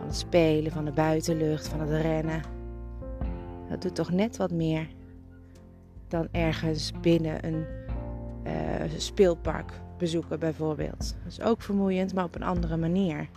Van 0.00 0.08
het 0.08 0.18
spelen, 0.18 0.72
van 0.72 0.84
de 0.84 0.92
buitenlucht, 0.92 1.68
van 1.68 1.80
het 1.80 2.02
rennen. 2.02 2.42
Dat 3.68 3.82
doet 3.82 3.94
toch 3.94 4.10
net 4.10 4.36
wat 4.36 4.50
meer 4.50 4.88
dan 6.08 6.28
ergens 6.30 6.92
binnen 7.00 7.46
een 7.46 7.64
uh, 8.46 8.52
speelpark 8.96 9.72
bezoeken 9.98 10.38
bijvoorbeeld. 10.38 10.98
Dat 10.98 11.32
is 11.32 11.40
ook 11.40 11.62
vermoeiend, 11.62 12.14
maar 12.14 12.24
op 12.24 12.34
een 12.34 12.42
andere 12.42 12.76
manier. 12.76 13.28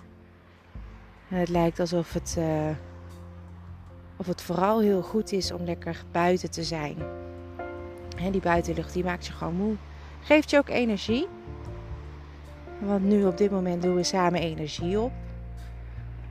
En 1.29 1.38
het 1.38 1.50
lijkt 1.50 1.79
alsof 1.79 2.13
het... 2.13 2.36
Uh, 2.39 2.70
of 4.15 4.27
het 4.27 4.41
vooral 4.41 4.82
heel 4.82 5.01
goed 5.01 5.32
is 5.32 5.51
om 5.51 5.63
lekker 5.63 6.03
buiten 6.12 6.51
te 6.51 6.63
zijn. 6.63 6.96
Die 8.32 8.41
buitenlucht 8.41 8.93
die 8.93 9.03
maakt 9.03 9.25
je 9.25 9.34
gewoon 9.34 9.55
moe. 9.55 9.75
Geeft 10.20 10.50
je 10.50 10.58
ook 10.58 10.70
energie. 10.70 11.27
Want 12.79 13.03
nu 13.03 13.25
op 13.25 13.38
dit 13.38 13.51
moment 13.51 13.82
doen 13.82 13.96
we 13.96 14.03
samen 14.03 14.39
energie 14.39 15.00
op. 15.00 15.12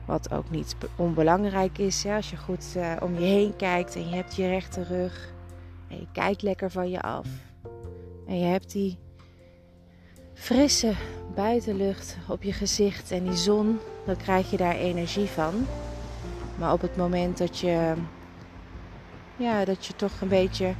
Wat 0.05 0.31
ook 0.31 0.49
niet 0.49 0.75
onbelangrijk 0.95 1.77
is. 1.77 2.05
Als 2.05 2.29
je 2.29 2.37
goed 2.37 2.73
uh, 2.77 2.95
om 3.01 3.13
je 3.13 3.25
heen 3.25 3.55
kijkt 3.55 3.95
en 3.95 4.09
je 4.09 4.15
hebt 4.15 4.35
je 4.35 4.47
rechte 4.47 4.83
rug. 4.83 5.33
En 5.87 5.99
je 5.99 6.07
kijkt 6.11 6.41
lekker 6.41 6.71
van 6.71 6.89
je 6.89 7.01
af. 7.01 7.27
En 8.27 8.39
je 8.39 8.45
hebt 8.45 8.71
die 8.71 8.97
frisse 10.33 10.93
buitenlucht 11.35 12.17
op 12.27 12.43
je 12.43 12.53
gezicht 12.53 13.11
en 13.11 13.23
die 13.23 13.37
zon. 13.37 13.79
Dan 14.05 14.17
krijg 14.17 14.51
je 14.51 14.57
daar 14.57 14.75
energie 14.75 15.27
van. 15.27 15.65
Maar 16.55 16.73
op 16.73 16.81
het 16.81 16.95
moment 16.95 17.37
dat 17.37 17.59
je, 17.59 17.93
ja, 19.35 19.65
dat 19.65 19.85
je 19.85 19.95
toch 19.95 20.21
een 20.21 20.27
beetje 20.27 20.73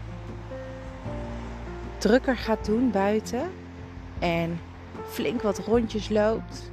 drukker 1.97 2.37
gaat 2.37 2.65
doen 2.65 2.91
buiten 2.91 3.49
en 4.19 4.59
flink 5.05 5.41
wat 5.41 5.59
rondjes 5.59 6.09
loopt, 6.09 6.71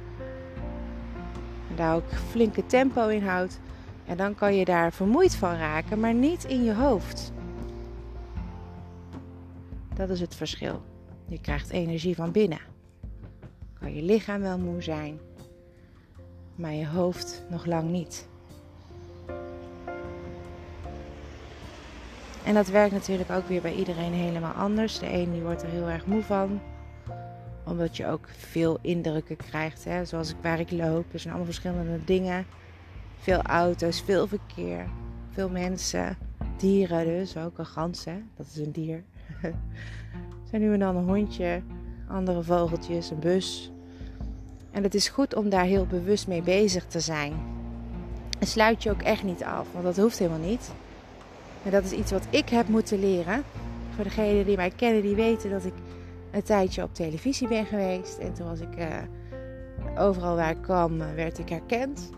daar 1.81 1.95
ook 1.95 2.13
flinke 2.29 2.65
tempo 2.65 3.07
in 3.07 3.23
houdt, 3.23 3.59
en 4.05 4.17
dan 4.17 4.35
kan 4.35 4.55
je 4.55 4.65
daar 4.65 4.93
vermoeid 4.93 5.35
van 5.35 5.55
raken, 5.55 5.99
maar 5.99 6.13
niet 6.13 6.43
in 6.43 6.63
je 6.63 6.73
hoofd. 6.73 7.31
Dat 9.93 10.09
is 10.09 10.19
het 10.19 10.35
verschil. 10.35 10.81
Je 11.27 11.41
krijgt 11.41 11.69
energie 11.69 12.15
van 12.15 12.31
binnen. 12.31 12.59
Kan 13.79 13.95
je 13.95 14.01
lichaam 14.01 14.41
wel 14.41 14.57
moe 14.57 14.81
zijn, 14.81 15.19
maar 16.55 16.73
je 16.73 16.87
hoofd 16.87 17.43
nog 17.49 17.65
lang 17.65 17.89
niet. 17.89 18.27
En 22.43 22.53
dat 22.53 22.67
werkt 22.67 22.93
natuurlijk 22.93 23.31
ook 23.31 23.47
weer 23.47 23.61
bij 23.61 23.75
iedereen 23.75 24.13
helemaal 24.13 24.53
anders. 24.53 24.99
De 24.99 25.13
een 25.13 25.31
die 25.31 25.41
wordt 25.41 25.61
er 25.61 25.69
heel 25.69 25.89
erg 25.89 26.05
moe 26.05 26.23
van. 26.23 26.61
Omdat 27.71 27.97
je 27.97 28.07
ook 28.07 28.27
veel 28.37 28.77
indrukken 28.81 29.35
krijgt. 29.35 29.83
Hè? 29.83 30.05
Zoals 30.05 30.29
ik, 30.29 30.35
waar 30.41 30.59
ik 30.59 30.71
loop. 30.71 31.13
Er 31.13 31.19
zijn 31.19 31.33
allemaal 31.33 31.53
verschillende 31.53 32.03
dingen. 32.05 32.45
Veel 33.17 33.41
auto's, 33.41 34.01
veel 34.01 34.27
verkeer. 34.27 34.87
Veel 35.29 35.49
mensen. 35.49 36.17
Dieren 36.57 37.05
dus. 37.05 37.37
Ook 37.37 37.57
een 37.57 37.65
gans, 37.65 38.03
dat 38.35 38.45
is 38.53 38.57
een 38.57 38.71
dier. 38.71 39.03
er 39.41 39.53
zijn 40.49 40.61
nu 40.61 40.73
en 40.73 40.79
dan 40.79 40.95
een 40.95 41.03
hondje. 41.03 41.61
Andere 42.07 42.43
vogeltjes, 42.43 43.09
een 43.09 43.19
bus. 43.19 43.71
En 44.71 44.83
het 44.83 44.95
is 44.95 45.07
goed 45.07 45.35
om 45.35 45.49
daar 45.49 45.65
heel 45.65 45.85
bewust 45.85 46.27
mee 46.27 46.41
bezig 46.41 46.85
te 46.85 46.99
zijn. 46.99 47.33
En 48.39 48.47
sluit 48.47 48.83
je 48.83 48.91
ook 48.91 49.01
echt 49.01 49.23
niet 49.23 49.43
af. 49.43 49.67
Want 49.71 49.83
dat 49.83 49.97
hoeft 49.97 50.19
helemaal 50.19 50.47
niet. 50.47 50.71
En 51.63 51.71
dat 51.71 51.83
is 51.83 51.91
iets 51.91 52.11
wat 52.11 52.27
ik 52.29 52.49
heb 52.49 52.67
moeten 52.67 52.99
leren. 52.99 53.43
Voor 53.95 54.03
degenen 54.03 54.45
die 54.45 54.55
mij 54.55 54.71
kennen, 54.75 55.01
die 55.01 55.15
weten 55.15 55.49
dat 55.49 55.65
ik 55.65 55.73
een 56.31 56.43
tijdje 56.43 56.83
op 56.83 56.93
televisie 56.93 57.47
ben 57.47 57.65
geweest. 57.65 58.17
En 58.17 58.33
toen 58.33 58.47
was 58.47 58.59
ik 58.59 58.77
uh, 58.77 58.85
overal 59.97 60.35
waar 60.35 60.49
ik 60.49 60.61
kwam, 60.61 61.01
eh, 61.01 61.13
werd 61.15 61.37
ik 61.37 61.49
herkend. 61.49 62.09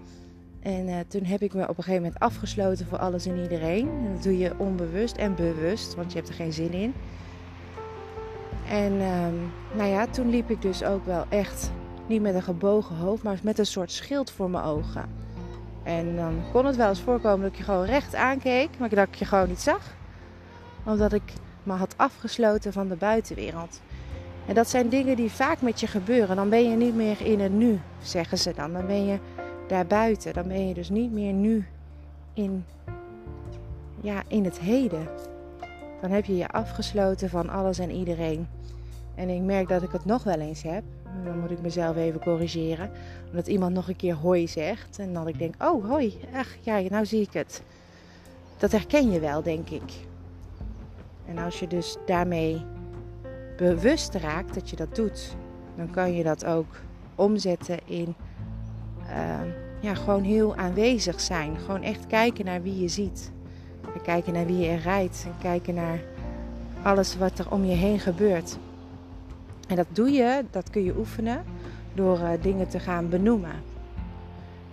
En 0.60 0.88
uh, 0.88 0.96
toen 1.08 1.24
heb 1.24 1.41
ik 1.41 1.53
me 1.53 1.62
op 1.62 1.77
een 1.77 1.84
gegeven 1.84 2.01
moment 2.01 2.20
afgesloten 2.20 2.86
voor 2.86 2.98
alles 2.98 3.25
en 3.25 3.41
iedereen. 3.41 3.89
En 3.89 4.13
dat 4.13 4.24
doe 4.24 4.38
je 4.38 4.53
onbewust 4.58 5.15
en 5.15 5.36
bewust, 5.36 5.96
want 5.96 6.12
je 6.12 6.17
hebt 6.17 6.29
er 6.29 6.36
geen 6.36 6.53
zin 6.53 6.74
in. 6.74 6.93
En 8.70 8.91
um, 8.91 9.51
nou 9.74 9.89
ja, 9.89 10.08
toen 10.08 10.29
liep 10.29 10.50
ik 10.50 10.62
dus 10.62 10.84
ook 10.84 11.05
wel 11.05 11.25
echt 11.29 11.72
niet 12.08 12.22
met 12.22 12.36
een 12.36 12.43
gebogen 12.43 12.96
hoofd, 12.96 13.24
maar 13.24 13.39
met 13.43 13.60
een 13.60 13.65
soort 13.65 13.91
schild 13.91 14.32
voor 14.32 14.50
mijn 14.50 14.63
ogen. 14.63 15.10
En 15.84 16.15
dan 16.15 16.41
kon 16.51 16.65
het 16.65 16.75
wel 16.75 16.89
eens 16.89 17.01
voorkomen 17.01 17.41
dat 17.41 17.51
ik 17.51 17.58
je 17.58 17.63
gewoon 17.63 17.86
recht 17.86 18.15
aankeek, 18.15 18.70
maar 18.79 18.89
dat 18.89 19.08
ik 19.08 19.15
je 19.15 19.25
gewoon 19.25 19.48
niet 19.48 19.62
zag. 19.62 19.96
Omdat 20.86 21.13
ik 21.13 21.34
me 21.63 21.74
had 21.74 21.98
afgesloten 21.98 22.74
van 22.74 22.88
de 22.88 22.96
buitenwereld. 22.96 23.82
En 24.47 24.53
dat 24.53 24.69
zijn 24.69 24.89
dingen 24.89 25.15
die 25.15 25.31
vaak 25.31 25.62
met 25.62 25.79
je 25.79 25.88
gebeuren. 25.88 26.35
Dan 26.35 26.50
ben 26.50 26.69
je 26.69 26.75
niet 26.75 26.95
meer 26.95 27.21
in 27.21 27.39
het 27.39 27.51
nu, 27.51 27.79
zeggen 28.01 28.38
ze 28.38 28.53
dan. 28.55 28.73
Dan 28.73 28.85
ben 28.85 29.05
je 29.05 29.17
daar 29.67 29.88
buiten. 29.88 30.33
Dan 30.33 30.47
ben 30.47 30.67
je 30.67 30.73
dus 30.73 30.89
niet 30.89 31.12
meer 31.12 31.33
nu 31.33 31.65
in, 32.33 32.65
ja, 34.01 34.23
in 34.27 34.45
het 34.45 34.59
heden. 34.59 35.07
Dan 36.01 36.12
heb 36.12 36.25
je 36.25 36.38
je 36.38 36.47
afgesloten 36.47 37.29
van 37.29 37.50
alles 37.50 37.79
en 37.79 37.91
iedereen. 37.91 38.47
En 39.15 39.29
ik 39.29 39.41
merk 39.41 39.67
dat 39.67 39.83
ik 39.83 39.91
het 39.91 40.05
nog 40.05 40.23
wel 40.23 40.39
eens 40.39 40.63
heb. 40.63 40.83
Dan 41.23 41.39
moet 41.39 41.51
ik 41.51 41.62
mezelf 41.62 41.95
even 41.95 42.19
corrigeren. 42.19 42.91
Omdat 43.29 43.47
iemand 43.47 43.73
nog 43.73 43.88
een 43.88 43.95
keer 43.95 44.15
hoi 44.15 44.47
zegt. 44.47 45.00
En 45.00 45.13
dan 45.13 45.27
ik 45.27 45.39
denk, 45.39 45.55
oh 45.63 45.89
hoi, 45.89 46.19
ach 46.33 46.55
ja, 46.62 46.79
nou 46.89 47.05
zie 47.05 47.21
ik 47.21 47.33
het. 47.33 47.62
Dat 48.57 48.71
herken 48.71 49.12
je 49.12 49.19
wel, 49.19 49.43
denk 49.43 49.69
ik. 49.69 49.91
En 51.25 51.38
als 51.38 51.59
je 51.59 51.67
dus 51.67 51.97
daarmee 52.05 52.62
bewust 53.57 54.15
raakt 54.15 54.53
dat 54.53 54.69
je 54.69 54.75
dat 54.75 54.95
doet, 54.95 55.36
dan 55.75 55.91
kan 55.91 56.13
je 56.13 56.24
dat 56.24 56.45
ook 56.45 56.75
omzetten 57.15 57.79
in 57.86 58.15
uh, 59.10 59.39
ja, 59.79 59.93
gewoon 59.93 60.24
heel 60.24 60.55
aanwezig 60.55 61.19
zijn. 61.19 61.57
Gewoon 61.57 61.81
echt 61.81 62.07
kijken 62.07 62.45
naar 62.45 62.62
wie 62.62 62.81
je 62.81 62.88
ziet. 62.88 63.31
En 63.93 64.01
kijken 64.01 64.33
naar 64.33 64.45
wie 64.45 64.57
je 64.57 64.67
er 64.67 64.79
rijdt. 64.79 65.24
En 65.25 65.36
kijken 65.41 65.74
naar 65.74 66.00
alles 66.81 67.17
wat 67.17 67.39
er 67.39 67.51
om 67.51 67.65
je 67.65 67.75
heen 67.75 68.00
gebeurt. 68.00 68.57
En 69.67 69.75
dat 69.75 69.88
doe 69.91 70.12
je, 70.12 70.45
dat 70.51 70.69
kun 70.69 70.83
je 70.83 70.98
oefenen 70.98 71.43
door 71.93 72.19
uh, 72.19 72.29
dingen 72.41 72.67
te 72.67 72.79
gaan 72.79 73.10
benoemen. 73.10 73.55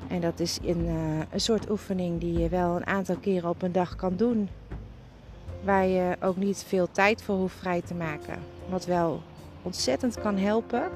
En 0.09 0.21
dat 0.21 0.41
is 0.41 0.59
een, 0.65 0.85
uh, 0.87 1.19
een 1.31 1.41
soort 1.41 1.71
oefening 1.71 2.21
die 2.21 2.39
je 2.39 2.49
wel 2.49 2.77
een 2.77 2.87
aantal 2.87 3.17
keren 3.17 3.49
op 3.49 3.63
een 3.63 3.73
dag 3.73 3.97
kan 3.97 4.17
doen. 4.17 4.49
waar 5.65 5.87
je 5.87 6.17
ook 6.21 6.37
niet 6.37 6.65
veel 6.67 6.89
tijd 6.93 7.23
voor 7.23 7.37
hoeft 7.37 7.57
vrij 7.57 7.83
te 7.83 7.95
maken. 7.95 8.39
Wat 8.71 8.85
wel 8.85 9.23
ontzettend 9.63 10.21
kan 10.21 10.37
helpen 10.37 10.91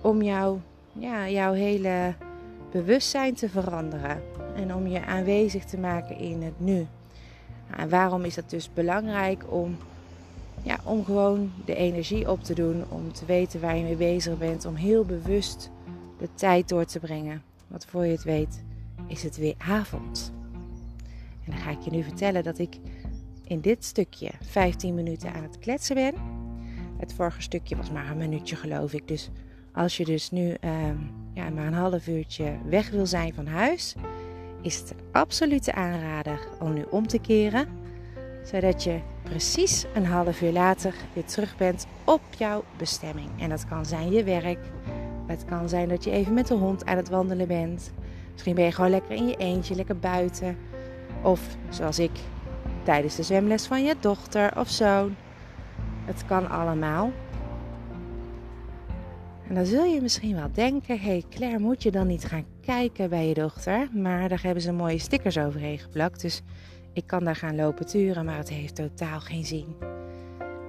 om 0.00 0.22
jou, 0.22 0.58
ja, 0.92 1.28
jouw 1.28 1.52
hele 1.52 2.14
bewustzijn 2.70 3.34
te 3.34 3.48
veranderen. 3.48 4.22
En 4.56 4.74
om 4.74 4.86
je 4.86 5.04
aanwezig 5.04 5.64
te 5.64 5.78
maken 5.78 6.18
in 6.18 6.42
het 6.42 6.60
nu. 6.60 6.86
Nou, 7.68 7.80
en 7.80 7.88
waarom 7.88 8.24
is 8.24 8.34
dat 8.34 8.50
dus 8.50 8.72
belangrijk? 8.72 9.44
Om, 9.48 9.76
ja, 10.62 10.78
om 10.84 11.04
gewoon 11.04 11.52
de 11.64 11.74
energie 11.74 12.30
op 12.30 12.44
te 12.44 12.54
doen. 12.54 12.84
Om 12.88 13.12
te 13.12 13.24
weten 13.24 13.60
waar 13.60 13.76
je 13.76 13.82
mee 13.82 13.96
bezig 13.96 14.38
bent. 14.38 14.64
Om 14.64 14.74
heel 14.74 15.04
bewust 15.04 15.70
de 16.18 16.28
tijd 16.34 16.68
door 16.68 16.84
te 16.84 16.98
brengen. 16.98 17.42
Want 17.66 17.84
voor 17.84 18.06
je 18.06 18.12
het 18.12 18.24
weet 18.24 18.64
is 19.06 19.22
het 19.22 19.36
weer 19.36 19.54
avond. 19.58 20.32
En 21.44 21.52
dan 21.52 21.60
ga 21.60 21.70
ik 21.70 21.80
je 21.80 21.90
nu 21.90 22.02
vertellen 22.02 22.44
dat 22.44 22.58
ik 22.58 22.78
in 23.44 23.60
dit 23.60 23.84
stukje 23.84 24.30
15 24.40 24.94
minuten 24.94 25.32
aan 25.32 25.42
het 25.42 25.58
kletsen 25.58 25.94
ben. 25.94 26.14
Het 26.98 27.12
vorige 27.14 27.42
stukje 27.42 27.76
was 27.76 27.90
maar 27.90 28.10
een 28.10 28.16
minuutje 28.16 28.56
geloof 28.56 28.92
ik. 28.92 29.08
Dus 29.08 29.30
als 29.72 29.96
je 29.96 30.04
dus 30.04 30.30
nu 30.30 30.54
ehm, 30.60 30.96
ja, 31.32 31.50
maar 31.50 31.66
een 31.66 31.72
half 31.72 32.06
uurtje 32.06 32.58
weg 32.64 32.90
wil 32.90 33.06
zijn 33.06 33.34
van 33.34 33.46
huis, 33.46 33.94
is 34.62 34.78
het 34.78 34.94
absolute 35.12 35.72
aanrader 35.72 36.48
om 36.60 36.72
nu 36.74 36.84
om 36.90 37.06
te 37.06 37.18
keren. 37.18 37.68
Zodat 38.44 38.84
je 38.84 39.00
precies 39.22 39.84
een 39.94 40.06
half 40.06 40.42
uur 40.42 40.52
later 40.52 40.94
weer 41.12 41.24
terug 41.24 41.56
bent 41.56 41.86
op 42.04 42.20
jouw 42.38 42.64
bestemming. 42.76 43.28
En 43.38 43.48
dat 43.48 43.66
kan 43.66 43.86
zijn 43.86 44.10
je 44.10 44.24
werk. 44.24 44.58
Het 45.26 45.44
kan 45.44 45.68
zijn 45.68 45.88
dat 45.88 46.04
je 46.04 46.10
even 46.10 46.34
met 46.34 46.46
de 46.46 46.54
hond 46.54 46.84
aan 46.84 46.96
het 46.96 47.08
wandelen 47.08 47.48
bent. 47.48 47.92
Misschien 48.32 48.54
ben 48.54 48.64
je 48.64 48.72
gewoon 48.72 48.90
lekker 48.90 49.16
in 49.16 49.26
je 49.28 49.36
eentje, 49.36 49.74
lekker 49.74 49.98
buiten. 49.98 50.56
Of 51.22 51.56
zoals 51.68 51.98
ik, 51.98 52.10
tijdens 52.82 53.16
de 53.16 53.22
zwemles 53.22 53.66
van 53.66 53.84
je 53.84 53.94
dochter 54.00 54.58
of 54.58 54.68
zoon. 54.68 55.16
Het 56.06 56.24
kan 56.26 56.50
allemaal. 56.50 57.12
En 59.48 59.54
dan 59.54 59.66
zul 59.66 59.84
je 59.84 60.00
misschien 60.00 60.34
wel 60.34 60.52
denken: 60.52 60.98
hé 60.98 61.06
hey 61.06 61.24
Claire, 61.30 61.58
moet 61.58 61.82
je 61.82 61.90
dan 61.90 62.06
niet 62.06 62.24
gaan 62.24 62.44
kijken 62.60 63.10
bij 63.10 63.28
je 63.28 63.34
dochter? 63.34 63.88
Maar 63.92 64.28
daar 64.28 64.42
hebben 64.42 64.62
ze 64.62 64.72
mooie 64.72 64.98
stickers 64.98 65.38
overheen 65.38 65.78
geplakt. 65.78 66.20
Dus 66.20 66.42
ik 66.92 67.06
kan 67.06 67.24
daar 67.24 67.36
gaan 67.36 67.56
lopen 67.56 67.86
turen, 67.86 68.24
maar 68.24 68.36
het 68.36 68.48
heeft 68.48 68.74
totaal 68.74 69.20
geen 69.20 69.44
zin. 69.44 69.76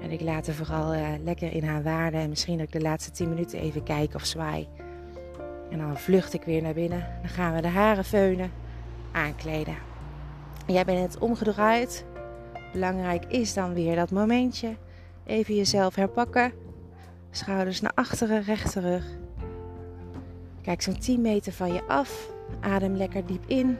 En 0.01 0.11
ik 0.11 0.21
laat 0.21 0.47
er 0.47 0.53
vooral 0.53 0.93
uh, 0.93 1.07
lekker 1.23 1.53
in 1.53 1.63
haar 1.63 1.83
waarde. 1.83 2.17
En 2.17 2.29
misschien 2.29 2.57
dat 2.57 2.67
ik 2.67 2.73
de 2.73 2.81
laatste 2.81 3.11
10 3.11 3.29
minuten 3.29 3.59
even 3.59 3.83
kijk 3.83 4.13
of 4.15 4.25
zwaai. 4.25 4.67
En 5.69 5.77
dan 5.77 5.97
vlucht 5.97 6.33
ik 6.33 6.43
weer 6.43 6.61
naar 6.61 6.73
binnen. 6.73 7.07
Dan 7.21 7.29
gaan 7.29 7.53
we 7.53 7.61
de 7.61 7.67
haren 7.67 8.05
feunen, 8.05 8.51
aankleden. 9.11 9.75
Jij 10.67 10.85
bent 10.85 11.13
het 11.13 11.21
omgedraaid. 11.21 12.05
Belangrijk 12.73 13.25
is 13.25 13.53
dan 13.53 13.73
weer 13.73 13.95
dat 13.95 14.11
momentje. 14.11 14.75
Even 15.27 15.55
jezelf 15.55 15.95
herpakken. 15.95 16.53
Schouders 17.31 17.81
naar 17.81 17.91
achteren, 17.95 18.43
rechterrug. 18.43 19.05
Kijk 20.61 20.81
zo'n 20.81 20.99
10 20.99 21.21
meter 21.21 21.51
van 21.51 21.73
je 21.73 21.83
af. 21.87 22.29
Adem 22.59 22.95
lekker 22.95 23.25
diep 23.25 23.43
in. 23.47 23.77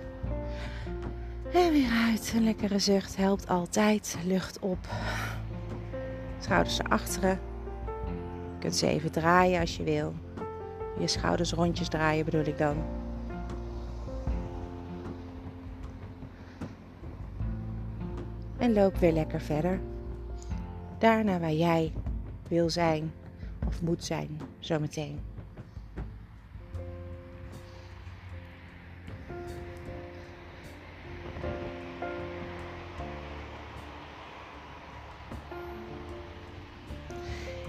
En 1.54 1.72
weer 1.72 1.92
uit. 2.08 2.34
Een 2.36 2.44
lekkere 2.44 2.80
zucht 2.80 3.18
helpt 3.18 3.50
altijd. 3.50 4.18
Lucht 4.26 4.60
op. 4.60 4.88
Schouders 6.40 6.78
naar 6.78 6.92
achteren. 6.92 7.40
Je 8.54 8.60
kunt 8.60 8.76
ze 8.76 8.88
even 8.88 9.12
draaien 9.12 9.60
als 9.60 9.78
je 9.78 9.84
wil. 9.84 10.14
Je 11.00 11.08
schouders 11.08 11.54
rondjes 11.54 11.88
draaien 11.88 12.26
bedoel 12.26 12.46
ik 12.46 12.58
dan. 12.58 12.76
En 18.58 18.74
loop 18.74 18.98
weer 18.98 19.14
lekker 19.14 19.42
verder. 19.42 19.80
Daarna 20.98 21.40
waar 21.40 21.54
jij 21.54 21.94
wil 22.48 22.70
zijn 22.70 23.14
of 23.68 23.82
moet 23.82 24.04
zijn, 24.04 24.40
zometeen. 24.60 25.20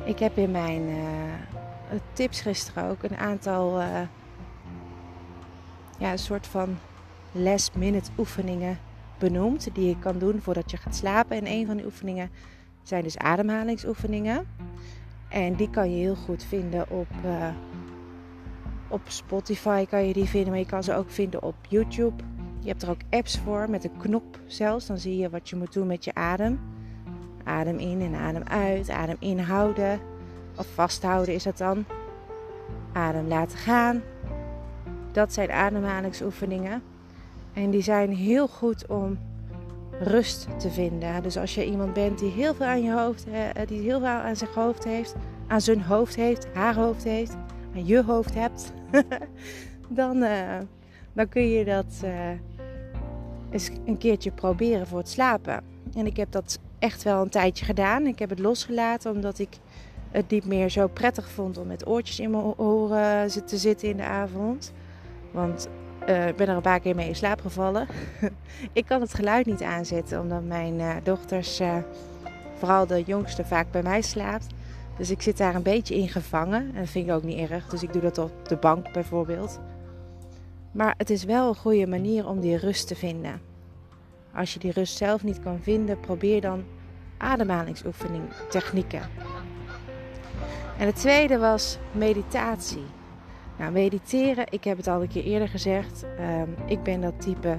Ik 0.05 0.19
heb 0.19 0.37
in 0.37 0.51
mijn 0.51 0.83
uh, 0.83 0.99
tips 2.13 2.41
gisteren 2.41 2.85
ook 2.85 3.03
een 3.03 3.17
aantal, 3.17 3.81
uh, 3.81 4.01
ja, 5.99 6.13
een 6.13 6.19
soort 6.19 6.47
van 6.47 6.79
last 7.33 7.75
minute 7.75 8.11
oefeningen 8.19 8.79
benoemd 9.19 9.75
die 9.75 9.89
je 9.89 9.99
kan 9.99 10.19
doen 10.19 10.41
voordat 10.41 10.71
je 10.71 10.77
gaat 10.77 10.97
slapen. 10.97 11.37
En 11.37 11.47
een 11.47 11.67
van 11.67 11.77
die 11.77 11.87
oefeningen 11.87 12.31
zijn 12.89 13.03
dus 13.03 13.19
ademhalingsoefeningen. 13.19 14.47
En 15.29 15.55
die 15.55 15.71
kan 15.71 15.91
je 15.91 15.97
heel 15.97 16.15
goed 16.15 16.45
vinden 16.45 16.91
op, 16.91 17.09
uh, 17.25 17.49
op 18.89 19.01
Spotify 19.07 19.87
kan 19.87 20.07
je 20.07 20.13
die 20.13 20.29
vinden, 20.29 20.51
maar 20.51 20.59
je 20.59 20.67
kan 20.67 20.83
ze 20.83 20.95
ook 20.95 21.11
vinden 21.11 21.43
op 21.43 21.55
YouTube. 21.69 22.23
Je 22.61 22.69
hebt 22.69 22.83
er 22.83 22.91
ook 22.91 23.01
apps 23.11 23.39
voor 23.39 23.71
met 23.71 23.85
een 23.85 23.97
knop 23.99 24.41
zelfs. 24.47 24.87
Dan 24.87 24.99
zie 24.99 25.17
je 25.17 25.31
wat 25.31 25.49
je 25.49 25.57
moet 25.57 25.73
doen 25.73 25.87
met 25.87 26.05
je 26.05 26.15
adem. 26.15 26.61
Adem 27.45 27.79
in 27.79 28.01
en 28.01 28.15
adem 28.15 28.43
uit. 28.43 28.91
Adem 28.91 29.17
inhouden. 29.19 30.01
Of 30.57 30.67
vasthouden 30.75 31.35
is 31.35 31.43
dat 31.43 31.59
dan. 31.59 31.85
Adem 32.93 33.27
laten 33.27 33.59
gaan. 33.59 34.03
Dat 35.13 35.33
zijn 35.33 35.51
ademhalingsoefeningen. 35.51 36.83
En 37.53 37.71
die 37.71 37.83
zijn 37.83 38.15
heel 38.15 38.49
goed 38.49 38.87
om 38.87 39.19
rust 40.01 40.47
te 40.59 40.71
vinden. 40.71 41.23
Dus 41.23 41.37
als 41.37 41.55
je 41.55 41.67
iemand 41.67 41.93
bent 41.93 42.19
die 42.19 42.31
heel 42.31 42.55
veel 42.55 42.67
aan 42.67 42.83
je 42.83 42.93
hoofd, 42.93 43.27
eh, 43.27 43.67
die 43.67 43.81
heel 43.81 43.99
veel 43.99 44.09
aan 44.09 44.37
zijn 44.37 44.51
hoofd 44.55 44.85
heeft, 44.85 45.15
aan 45.47 45.61
zijn 45.61 45.83
hoofd 45.83 46.17
heeft, 46.17 46.47
haar 46.53 46.75
hoofd 46.75 47.05
heeft, 47.05 47.37
aan 47.75 47.87
je 47.87 48.03
hoofd 48.05 48.35
hebt, 48.35 48.73
dan, 49.89 50.17
uh, 50.17 50.59
dan 51.13 51.29
kun 51.29 51.49
je 51.49 51.65
dat 51.65 52.03
eens 53.51 53.71
een 53.87 53.99
keertje 53.99 54.31
proberen 54.31 54.87
voor 54.87 54.99
het 54.99 55.09
slapen. 55.09 55.65
En 55.95 56.07
ik 56.07 56.17
heb 56.17 56.33
dat 56.33 56.59
echt 56.79 57.03
wel 57.03 57.23
een 57.23 57.29
tijdje 57.29 57.65
gedaan. 57.65 58.07
Ik 58.07 58.19
heb 58.19 58.31
het 58.31 58.39
losgelaten 58.39 59.13
omdat 59.13 59.39
ik 59.39 59.49
het 60.11 60.31
niet 60.31 60.47
meer 60.47 60.69
zo 60.69 60.87
prettig 60.87 61.31
vond 61.31 61.59
om 61.59 61.67
met 61.67 61.87
oortjes 61.87 62.21
in 62.21 62.31
mijn 62.31 62.59
oren 62.59 63.47
te 63.47 63.57
zitten 63.57 63.89
in 63.89 63.97
de 63.97 64.03
avond. 64.03 64.73
Want 65.31 65.69
uh, 66.09 66.25
ben 66.37 66.49
er 66.49 66.57
een 66.57 66.61
paar 66.63 66.81
keer 66.81 66.95
mee 66.95 67.09
in 67.09 67.17
slaap 67.17 67.41
gevallen. 67.41 67.87
ik 68.73 68.87
kan 68.87 69.01
het 69.01 69.15
geluid 69.15 69.47
niet 69.47 69.63
aanzetten 69.63 70.21
omdat 70.21 70.43
mijn 70.45 70.75
uh, 70.75 70.97
dochters, 71.03 71.61
uh, 71.61 71.77
vooral 72.59 72.87
de 72.87 73.03
jongste, 73.03 73.45
vaak 73.45 73.71
bij 73.71 73.83
mij 73.83 74.03
slaapt. 74.03 74.47
Dus 74.99 75.11
ik 75.11 75.23
zit 75.23 75.37
daar 75.37 75.55
een 75.55 75.63
beetje 75.63 75.95
in 75.95 76.09
gevangen. 76.09 76.71
En 76.75 76.81
dat 76.81 76.89
vind 76.89 77.07
ik 77.07 77.15
ook 77.15 77.23
niet 77.23 77.51
erg. 77.51 77.67
Dus 77.67 77.83
ik 77.83 77.93
doe 77.93 78.03
dat 78.03 78.19
op 78.19 78.49
de 78.49 78.57
bank 78.57 78.93
bijvoorbeeld. 78.93 79.61
Maar 80.73 80.95
het 80.97 81.11
is 81.11 81.25
wel 81.25 81.49
een 81.49 81.55
goede 81.55 81.87
manier 81.87 82.29
om 82.29 82.41
die 82.41 82.57
rust 82.57 82.87
te 82.87 82.95
vinden. 82.95 83.41
Als 84.35 84.53
je 84.55 84.59
die 84.59 84.73
rust 84.73 84.97
zelf 84.97 85.25
niet 85.25 85.41
kan 85.41 85.59
vinden, 85.63 86.01
probeer 86.01 86.41
dan 86.41 86.65
ademhalingsoefening 87.17 88.23
technieken. 88.51 89.03
En 90.79 90.87
het 90.87 90.97
tweede 90.97 91.39
was 91.39 91.79
meditatie. 91.93 92.85
Nou, 93.59 93.73
mediteren, 93.73 94.47
ik 94.51 94.65
heb 94.65 94.77
het 94.77 94.87
al 94.87 95.03
een 95.03 95.09
keer 95.09 95.25
eerder 95.25 95.49
gezegd. 95.49 96.05
Um, 96.21 96.55
ik 96.67 96.83
ben 96.83 97.01
dat 97.01 97.21
type. 97.21 97.59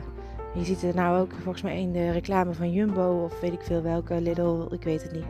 Je 0.56 0.66
ziet 0.66 0.82
het 0.82 0.96
nou 0.96 1.20
ook 1.20 1.32
volgens 1.34 1.62
mij 1.62 1.82
in 1.82 1.92
de 1.92 2.12
reclame 2.12 2.54
van 2.54 2.72
Jumbo 2.72 3.24
of 3.24 3.40
weet 3.40 3.54
ik 3.54 3.62
veel 3.62 3.82
welke, 3.82 4.22
Lidl, 4.22 4.68
ik 4.72 4.84
weet 4.84 5.02
het 5.02 5.12
niet. 5.12 5.26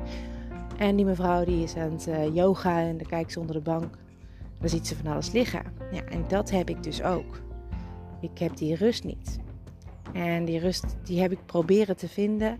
En 0.78 0.96
die 0.96 1.06
mevrouw 1.06 1.46
die 1.46 1.64
is 1.64 1.76
aan 1.76 1.92
het 1.92 2.08
uh, 2.08 2.36
yoga 2.36 2.80
en 2.80 2.98
dan 2.98 3.08
kijkt 3.08 3.32
ze 3.32 3.40
onder 3.40 3.56
de 3.56 3.62
bank. 3.62 3.98
Dan 4.60 4.70
ziet 4.70 4.88
ze 4.88 4.96
van 4.96 5.12
alles 5.12 5.32
liggen. 5.32 5.64
Ja, 5.92 6.04
en 6.04 6.26
dat 6.28 6.50
heb 6.50 6.70
ik 6.70 6.84
dus 6.84 7.04
ook. 7.04 7.42
Ik 8.22 8.40
heb 8.40 8.58
die 8.58 8.76
rust 8.76 9.04
niet. 9.04 9.40
En 10.14 10.46
die 10.46 10.60
rust 10.60 10.86
die 11.04 11.22
heb 11.22 11.32
ik 11.32 11.46
proberen 11.46 11.98
te 11.98 12.08
vinden. 12.08 12.54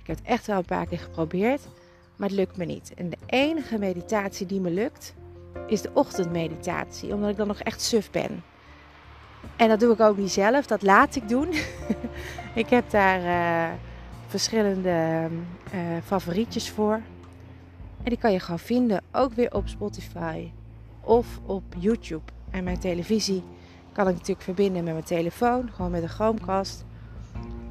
Ik 0.00 0.06
heb 0.06 0.16
het 0.16 0.26
echt 0.26 0.46
wel 0.46 0.58
een 0.58 0.64
paar 0.64 0.86
keer 0.86 0.98
geprobeerd, 0.98 1.68
maar 2.16 2.28
het 2.28 2.36
lukt 2.36 2.56
me 2.56 2.64
niet. 2.64 2.94
En 2.94 3.10
de 3.10 3.18
enige 3.26 3.78
meditatie 3.78 4.46
die 4.46 4.60
me 4.60 4.70
lukt, 4.70 5.14
is 5.66 5.82
de 5.82 5.90
ochtendmeditatie, 5.92 7.14
omdat 7.14 7.30
ik 7.30 7.36
dan 7.36 7.46
nog 7.46 7.60
echt 7.60 7.80
suf 7.80 8.10
ben. 8.10 8.42
En 9.56 9.68
dat 9.68 9.80
doe 9.80 9.92
ik 9.92 10.00
ook 10.00 10.16
niet 10.16 10.32
zelf, 10.32 10.66
dat 10.66 10.82
laat 10.82 11.16
ik 11.16 11.28
doen. 11.28 11.48
ik 12.54 12.70
heb 12.70 12.90
daar 12.90 13.20
uh, 13.20 13.74
verschillende 14.26 15.28
uh, 15.74 15.80
favorietjes 16.04 16.70
voor. 16.70 17.00
En 18.02 18.10
die 18.10 18.18
kan 18.18 18.32
je 18.32 18.40
gewoon 18.40 18.58
vinden, 18.58 19.02
ook 19.12 19.32
weer 19.32 19.54
op 19.54 19.68
Spotify 19.68 20.50
of 21.00 21.26
op 21.46 21.62
YouTube. 21.78 22.32
En 22.50 22.64
mijn 22.64 22.78
televisie 22.78 23.42
kan 23.92 24.08
ik 24.08 24.12
natuurlijk 24.12 24.42
verbinden 24.42 24.84
met 24.84 24.92
mijn 24.92 25.04
telefoon, 25.04 25.70
gewoon 25.72 25.90
met 25.90 26.02
een 26.02 26.08
Chromecast. 26.08 26.84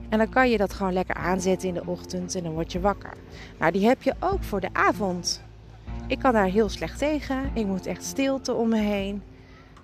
En 0.09 0.17
dan 0.17 0.29
kan 0.29 0.49
je 0.49 0.57
dat 0.57 0.73
gewoon 0.73 0.93
lekker 0.93 1.15
aanzetten 1.15 1.67
in 1.67 1.73
de 1.73 1.85
ochtend 1.85 2.35
en 2.35 2.43
dan 2.43 2.53
word 2.53 2.71
je 2.71 2.79
wakker. 2.79 3.13
Nou, 3.59 3.71
die 3.71 3.87
heb 3.87 4.01
je 4.01 4.13
ook 4.19 4.43
voor 4.43 4.59
de 4.59 4.69
avond. 4.73 5.43
Ik 6.09 6.19
kan 6.19 6.33
daar 6.33 6.45
heel 6.45 6.69
slecht 6.69 6.97
tegen. 6.97 7.51
Ik 7.53 7.65
moet 7.65 7.85
echt 7.85 8.03
stilte 8.03 8.53
om 8.53 8.69
me 8.69 8.77
heen. 8.77 9.21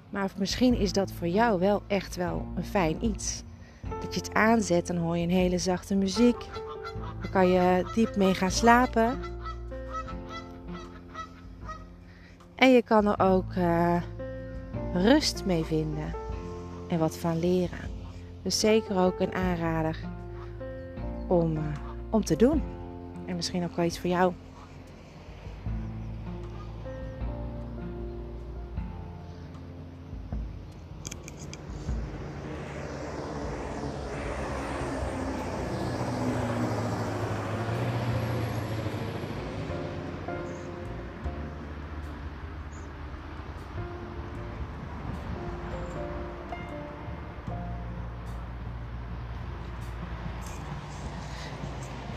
Maar 0.10 0.32
misschien 0.38 0.78
is 0.78 0.94
dat 0.94 1.12
voor 1.12 1.28
jou 1.28 1.60
wel 1.60 1.82
echt 1.88 2.16
wel 2.16 2.46
een 2.56 2.66
fijn 2.66 3.06
iets. 3.06 3.44
Dat 4.02 4.14
je 4.14 4.20
het 4.20 4.34
aanzet, 4.34 4.88
dan 4.88 4.98
hoor 4.98 5.18
je 5.18 5.24
een 5.24 5.30
hele 5.30 5.58
zachte 5.58 5.96
muziek. 5.96 6.38
Daar 7.22 7.32
kan 7.32 7.48
je 7.48 7.92
diep 7.96 8.16
mee 8.16 8.34
gaan 8.34 8.52
slapen. 8.52 9.20
En 12.56 12.72
je 12.72 12.82
kan 12.82 13.08
er 13.08 13.20
ook 13.20 13.54
uh, 13.58 14.02
rust 14.94 15.46
mee 15.46 15.64
vinden 15.64 16.14
en 16.88 17.00
wat 17.00 17.18
van 17.18 17.40
leren. 17.40 17.90
Dus 18.42 18.60
zeker 18.60 18.98
ook 18.98 19.20
een 19.20 19.34
aanrader 19.34 20.00
om, 21.28 21.58
uh, 21.58 21.64
om 22.10 22.24
te 22.26 22.36
doen. 22.36 22.64
En 23.26 23.36
misschien 23.36 23.64
ook 23.64 23.76
wel 23.76 23.86
iets 23.86 24.00
voor 24.00 24.10
jou. 24.10 24.34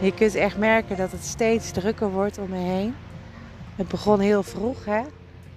Je 0.08 0.14
kunt 0.14 0.34
echt 0.34 0.58
merken 0.58 0.96
dat 0.96 1.12
het 1.12 1.24
steeds 1.24 1.70
drukker 1.70 2.10
wordt 2.10 2.38
om 2.38 2.48
me 2.48 2.56
heen. 2.56 2.94
Het 3.76 3.88
begon 3.88 4.20
heel 4.20 4.42
vroeg, 4.42 4.84
hè? 4.84 5.02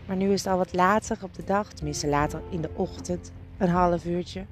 Maar 0.06 0.16
nu 0.16 0.32
is 0.32 0.44
het 0.44 0.52
al 0.52 0.58
wat 0.58 0.74
later 0.74 1.18
op 1.22 1.34
de 1.34 1.44
dag, 1.44 1.74
tenminste 1.74 2.08
later 2.08 2.42
in 2.50 2.62
de 2.62 2.70
ochtend, 2.74 3.32
een 3.58 3.70
half 3.70 4.06
uurtje. 4.06 4.46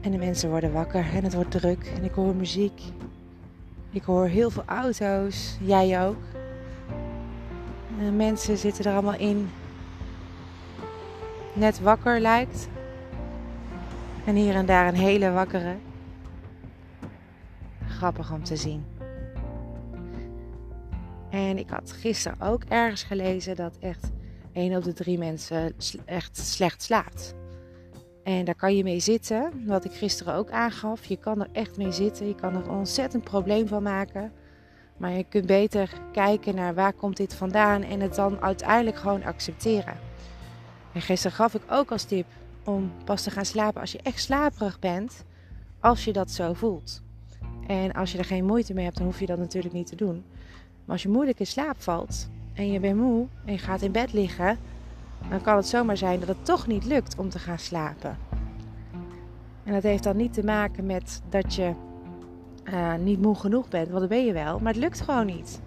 En 0.00 0.10
de 0.10 0.18
mensen 0.18 0.50
worden 0.50 0.72
wakker 0.72 1.04
en 1.14 1.24
het 1.24 1.34
wordt 1.34 1.50
druk 1.50 1.92
en 1.96 2.04
ik 2.04 2.12
hoor 2.12 2.34
muziek. 2.34 2.82
Ik 3.90 4.02
hoor 4.02 4.26
heel 4.26 4.50
veel 4.50 4.64
auto's, 4.66 5.56
jij 5.60 6.06
ook. 6.06 6.22
En 7.98 8.16
mensen 8.16 8.56
zitten 8.56 8.84
er 8.84 8.92
allemaal 8.92 9.18
in. 9.18 9.50
Net 11.52 11.80
wakker 11.80 12.20
lijkt. 12.20 12.68
En 14.24 14.34
hier 14.34 14.54
en 14.54 14.66
daar 14.66 14.88
een 14.88 14.94
hele 14.94 15.30
wakkere 15.30 15.74
grappig 18.00 18.32
om 18.32 18.44
te 18.44 18.56
zien. 18.56 18.84
En 21.30 21.58
ik 21.58 21.70
had 21.70 21.92
gisteren 21.92 22.40
ook 22.40 22.64
ergens 22.64 23.02
gelezen 23.02 23.56
dat 23.56 23.76
echt 23.80 24.10
1 24.52 24.76
op 24.76 24.84
de 24.84 24.92
drie 24.92 25.18
mensen 25.18 25.72
echt 26.04 26.36
slecht 26.36 26.82
slaapt. 26.82 27.34
En 28.22 28.44
daar 28.44 28.54
kan 28.54 28.76
je 28.76 28.82
mee 28.82 29.00
zitten, 29.00 29.66
wat 29.66 29.84
ik 29.84 29.92
gisteren 29.92 30.34
ook 30.34 30.50
aangaf. 30.50 31.04
Je 31.04 31.16
kan 31.16 31.40
er 31.40 31.48
echt 31.52 31.76
mee 31.76 31.92
zitten, 31.92 32.26
je 32.26 32.34
kan 32.34 32.54
er 32.54 32.62
een 32.62 32.70
ontzettend 32.70 33.24
probleem 33.24 33.68
van 33.68 33.82
maken. 33.82 34.32
Maar 34.96 35.10
je 35.10 35.24
kunt 35.24 35.46
beter 35.46 35.92
kijken 36.12 36.54
naar 36.54 36.74
waar 36.74 36.92
komt 36.92 37.16
dit 37.16 37.34
vandaan 37.34 37.82
en 37.82 38.00
het 38.00 38.14
dan 38.14 38.40
uiteindelijk 38.40 38.96
gewoon 38.96 39.24
accepteren. 39.24 39.98
En 40.92 41.00
gisteren 41.00 41.36
gaf 41.36 41.54
ik 41.54 41.62
ook 41.70 41.90
als 41.90 42.04
tip 42.04 42.26
om 42.64 42.92
pas 43.04 43.22
te 43.22 43.30
gaan 43.30 43.44
slapen 43.44 43.80
als 43.80 43.92
je 43.92 44.00
echt 44.02 44.20
slaperig 44.20 44.78
bent, 44.78 45.24
als 45.80 46.04
je 46.04 46.12
dat 46.12 46.30
zo 46.30 46.52
voelt. 46.52 47.02
En 47.70 47.92
als 47.92 48.12
je 48.12 48.18
er 48.18 48.24
geen 48.24 48.44
moeite 48.44 48.74
mee 48.74 48.84
hebt, 48.84 48.96
dan 48.96 49.06
hoef 49.06 49.20
je 49.20 49.26
dat 49.26 49.38
natuurlijk 49.38 49.74
niet 49.74 49.86
te 49.86 49.96
doen. 49.96 50.24
Maar 50.84 50.94
als 50.94 51.02
je 51.02 51.08
moeilijk 51.08 51.38
in 51.38 51.46
slaap 51.46 51.82
valt 51.82 52.28
en 52.54 52.72
je 52.72 52.80
bent 52.80 52.96
moe 52.96 53.26
en 53.44 53.52
je 53.52 53.58
gaat 53.58 53.82
in 53.82 53.92
bed 53.92 54.12
liggen, 54.12 54.58
dan 55.28 55.40
kan 55.40 55.56
het 55.56 55.66
zomaar 55.66 55.96
zijn 55.96 56.20
dat 56.20 56.28
het 56.28 56.44
toch 56.44 56.66
niet 56.66 56.84
lukt 56.84 57.18
om 57.18 57.28
te 57.28 57.38
gaan 57.38 57.58
slapen. 57.58 58.18
En 59.64 59.72
dat 59.72 59.82
heeft 59.82 60.02
dan 60.02 60.16
niet 60.16 60.32
te 60.32 60.44
maken 60.44 60.86
met 60.86 61.22
dat 61.28 61.54
je 61.54 61.72
uh, 62.64 62.94
niet 62.94 63.20
moe 63.22 63.34
genoeg 63.34 63.68
bent, 63.68 63.88
want 63.88 64.00
dat 64.00 64.08
ben 64.08 64.24
je 64.24 64.32
wel, 64.32 64.58
maar 64.58 64.72
het 64.72 64.82
lukt 64.82 65.00
gewoon 65.00 65.26
niet. 65.26 65.60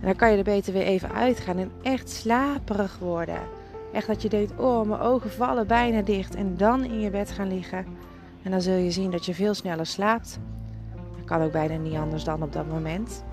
En 0.00 0.06
dan 0.06 0.16
kan 0.16 0.30
je 0.30 0.36
er 0.36 0.44
beter 0.44 0.72
weer 0.72 0.82
even 0.82 1.12
uitgaan 1.12 1.58
en 1.58 1.70
echt 1.82 2.10
slaperig 2.10 2.98
worden. 2.98 3.40
Echt 3.92 4.06
dat 4.06 4.22
je 4.22 4.28
denkt, 4.28 4.58
oh, 4.58 4.86
mijn 4.86 5.00
ogen 5.00 5.30
vallen 5.30 5.66
bijna 5.66 6.02
dicht. 6.02 6.34
En 6.34 6.56
dan 6.56 6.84
in 6.84 7.00
je 7.00 7.10
bed 7.10 7.30
gaan 7.30 7.48
liggen. 7.48 7.86
En 8.42 8.50
dan 8.50 8.60
zul 8.60 8.76
je 8.76 8.90
zien 8.90 9.10
dat 9.10 9.26
je 9.26 9.34
veel 9.34 9.54
sneller 9.54 9.86
slaapt. 9.86 10.38
Kan 11.24 11.42
ook 11.42 11.52
bijna 11.52 11.76
niet 11.76 11.94
anders 11.96 12.24
dan 12.24 12.42
op 12.42 12.52
dat 12.52 12.68
moment. 12.68 13.24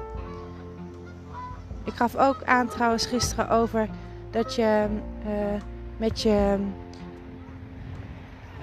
Ik 1.83 1.93
gaf 1.93 2.15
ook 2.15 2.43
aan 2.43 2.67
trouwens 2.67 3.05
gisteren 3.05 3.49
over 3.49 3.89
dat 4.29 4.55
je 4.55 4.87
uh, 5.25 5.61
met 5.97 6.21
je 6.21 6.57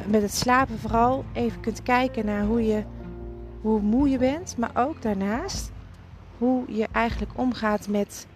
met 0.06 0.22
het 0.22 0.34
slapen 0.34 0.78
vooral 0.78 1.24
even 1.32 1.60
kunt 1.60 1.82
kijken 1.82 2.26
naar 2.26 2.44
hoe 2.44 2.66
je 2.66 2.84
hoe 3.60 3.80
moe 3.80 4.08
je 4.08 4.18
bent, 4.18 4.56
maar 4.56 4.70
ook 4.74 5.02
daarnaast 5.02 5.70
hoe 6.38 6.64
je 6.74 6.88
eigenlijk 6.92 7.32
omgaat 7.38 7.88
met 7.88 8.26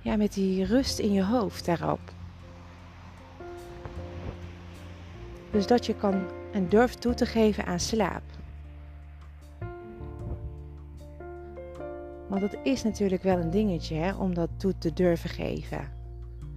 ja, 0.00 0.16
met 0.16 0.32
die 0.32 0.64
rust 0.64 0.98
in 0.98 1.12
je 1.12 1.24
hoofd 1.24 1.64
daarop. 1.64 2.00
Dus 5.50 5.66
dat 5.66 5.86
je 5.86 5.94
kan 5.94 6.22
en 6.52 6.68
durft 6.68 7.00
toe 7.00 7.14
te 7.14 7.26
geven 7.26 7.66
aan 7.66 7.80
slaap. 7.80 8.22
Want 12.30 12.42
het 12.42 12.58
is 12.62 12.82
natuurlijk 12.82 13.22
wel 13.22 13.38
een 13.38 13.50
dingetje 13.50 13.94
hè, 13.94 14.14
om 14.14 14.34
dat 14.34 14.48
toe 14.56 14.78
te 14.78 14.92
durven 14.92 15.30
geven. 15.30 15.88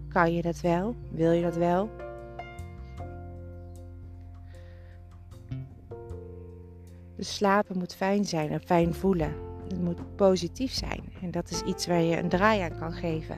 Kan 0.10 0.34
je 0.34 0.42
dat 0.42 0.62
wel? 0.62 0.96
Wil 1.12 1.32
je 1.32 1.42
dat 1.42 1.56
wel? 1.56 1.90
Dus 7.16 7.36
slapen 7.36 7.78
moet 7.78 7.96
fijn 7.96 8.26
zijn 8.26 8.50
en 8.50 8.62
fijn 8.62 8.94
voelen. 8.94 9.34
Het 9.68 9.82
moet 9.82 10.16
positief 10.16 10.72
zijn. 10.72 11.04
En 11.22 11.32
dat 11.32 11.50
is 11.50 11.62
iets 11.62 11.88
waar 11.88 12.02
je 12.02 12.18
een 12.18 12.30
draai 12.30 12.62
aan 12.62 12.80
kan 12.80 12.94
geven. 12.94 13.38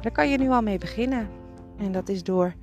Daar 0.00 0.12
kan 0.12 0.30
je 0.30 0.38
nu 0.38 0.48
al 0.48 0.62
mee 0.62 0.78
beginnen. 0.78 1.28
En 1.78 1.92
dat 1.92 2.08
is 2.08 2.22
door 2.22 2.54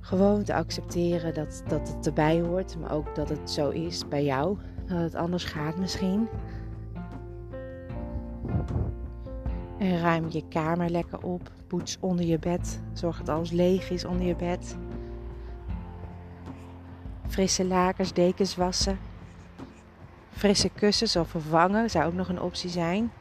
gewoon 0.00 0.42
te 0.42 0.54
accepteren 0.54 1.34
dat, 1.34 1.62
dat 1.68 1.88
het 1.88 2.06
erbij 2.06 2.40
hoort. 2.40 2.78
Maar 2.78 2.92
ook 2.92 3.14
dat 3.14 3.28
het 3.28 3.50
zo 3.50 3.70
is 3.70 4.08
bij 4.08 4.24
jou. 4.24 4.58
Dat 4.86 4.98
het 4.98 5.14
anders 5.14 5.44
gaat 5.44 5.78
misschien. 5.78 6.28
En 9.78 10.00
ruim 10.00 10.26
je 10.28 10.48
kamer 10.48 10.90
lekker 10.90 11.22
op. 11.22 11.50
Poets 11.66 11.96
onder 12.00 12.24
je 12.24 12.38
bed. 12.38 12.80
Zorg 12.92 13.18
dat 13.18 13.28
alles 13.28 13.50
leeg 13.50 13.90
is 13.90 14.04
onder 14.04 14.26
je 14.26 14.36
bed. 14.36 14.76
Frisse 17.26 17.64
lakens, 17.64 18.12
dekens 18.12 18.56
wassen. 18.56 18.98
Frisse 20.30 20.68
kussens 20.68 21.16
of 21.16 21.28
vervangen 21.28 21.90
zou 21.90 22.06
ook 22.06 22.12
nog 22.12 22.28
een 22.28 22.40
optie 22.40 22.70
zijn. 22.70 23.12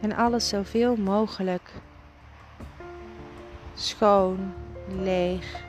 En 0.00 0.16
alles 0.16 0.48
zoveel 0.48 0.96
mogelijk 0.96 1.72
schoon, 3.74 4.52
leeg, 4.88 5.64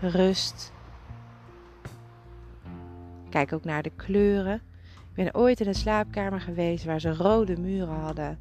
rust. 0.00 0.72
Kijk 3.28 3.52
ook 3.52 3.64
naar 3.64 3.82
de 3.82 3.92
kleuren. 3.96 4.69
Ben 5.20 5.34
ooit 5.34 5.60
in 5.60 5.66
een 5.66 5.74
slaapkamer 5.74 6.40
geweest 6.40 6.84
waar 6.84 7.00
ze 7.00 7.14
rode 7.14 7.60
muren 7.60 7.94
hadden. 7.94 8.38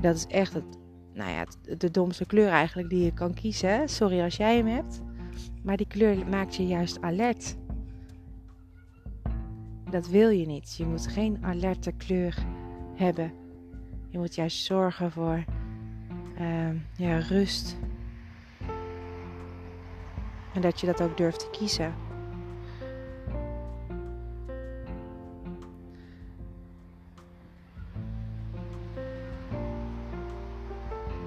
Dat 0.00 0.16
is 0.16 0.26
echt 0.26 0.52
het, 0.52 0.64
nou 1.12 1.30
ja, 1.30 1.44
de 1.76 1.90
domste 1.90 2.26
kleur 2.26 2.48
eigenlijk 2.48 2.88
die 2.88 3.04
je 3.04 3.12
kan 3.12 3.34
kiezen. 3.34 3.88
Sorry 3.88 4.22
als 4.22 4.36
jij 4.36 4.56
hem 4.56 4.66
hebt. 4.66 5.02
Maar 5.62 5.76
die 5.76 5.86
kleur 5.86 6.26
maakt 6.28 6.54
je 6.54 6.66
juist 6.66 7.00
alert. 7.00 7.56
Dat 9.90 10.08
wil 10.08 10.28
je 10.28 10.46
niet. 10.46 10.76
Je 10.76 10.86
moet 10.86 11.06
geen 11.06 11.38
alerte 11.42 11.92
kleur 11.92 12.46
hebben. 12.94 13.32
Je 14.08 14.18
moet 14.18 14.34
juist 14.34 14.64
zorgen 14.64 15.12
voor 15.12 15.44
uh, 16.40 16.68
ja, 16.96 17.18
rust. 17.18 17.76
En 20.54 20.60
dat 20.60 20.80
je 20.80 20.86
dat 20.86 21.02
ook 21.02 21.16
durft 21.16 21.40
te 21.40 21.50
kiezen. 21.50 21.94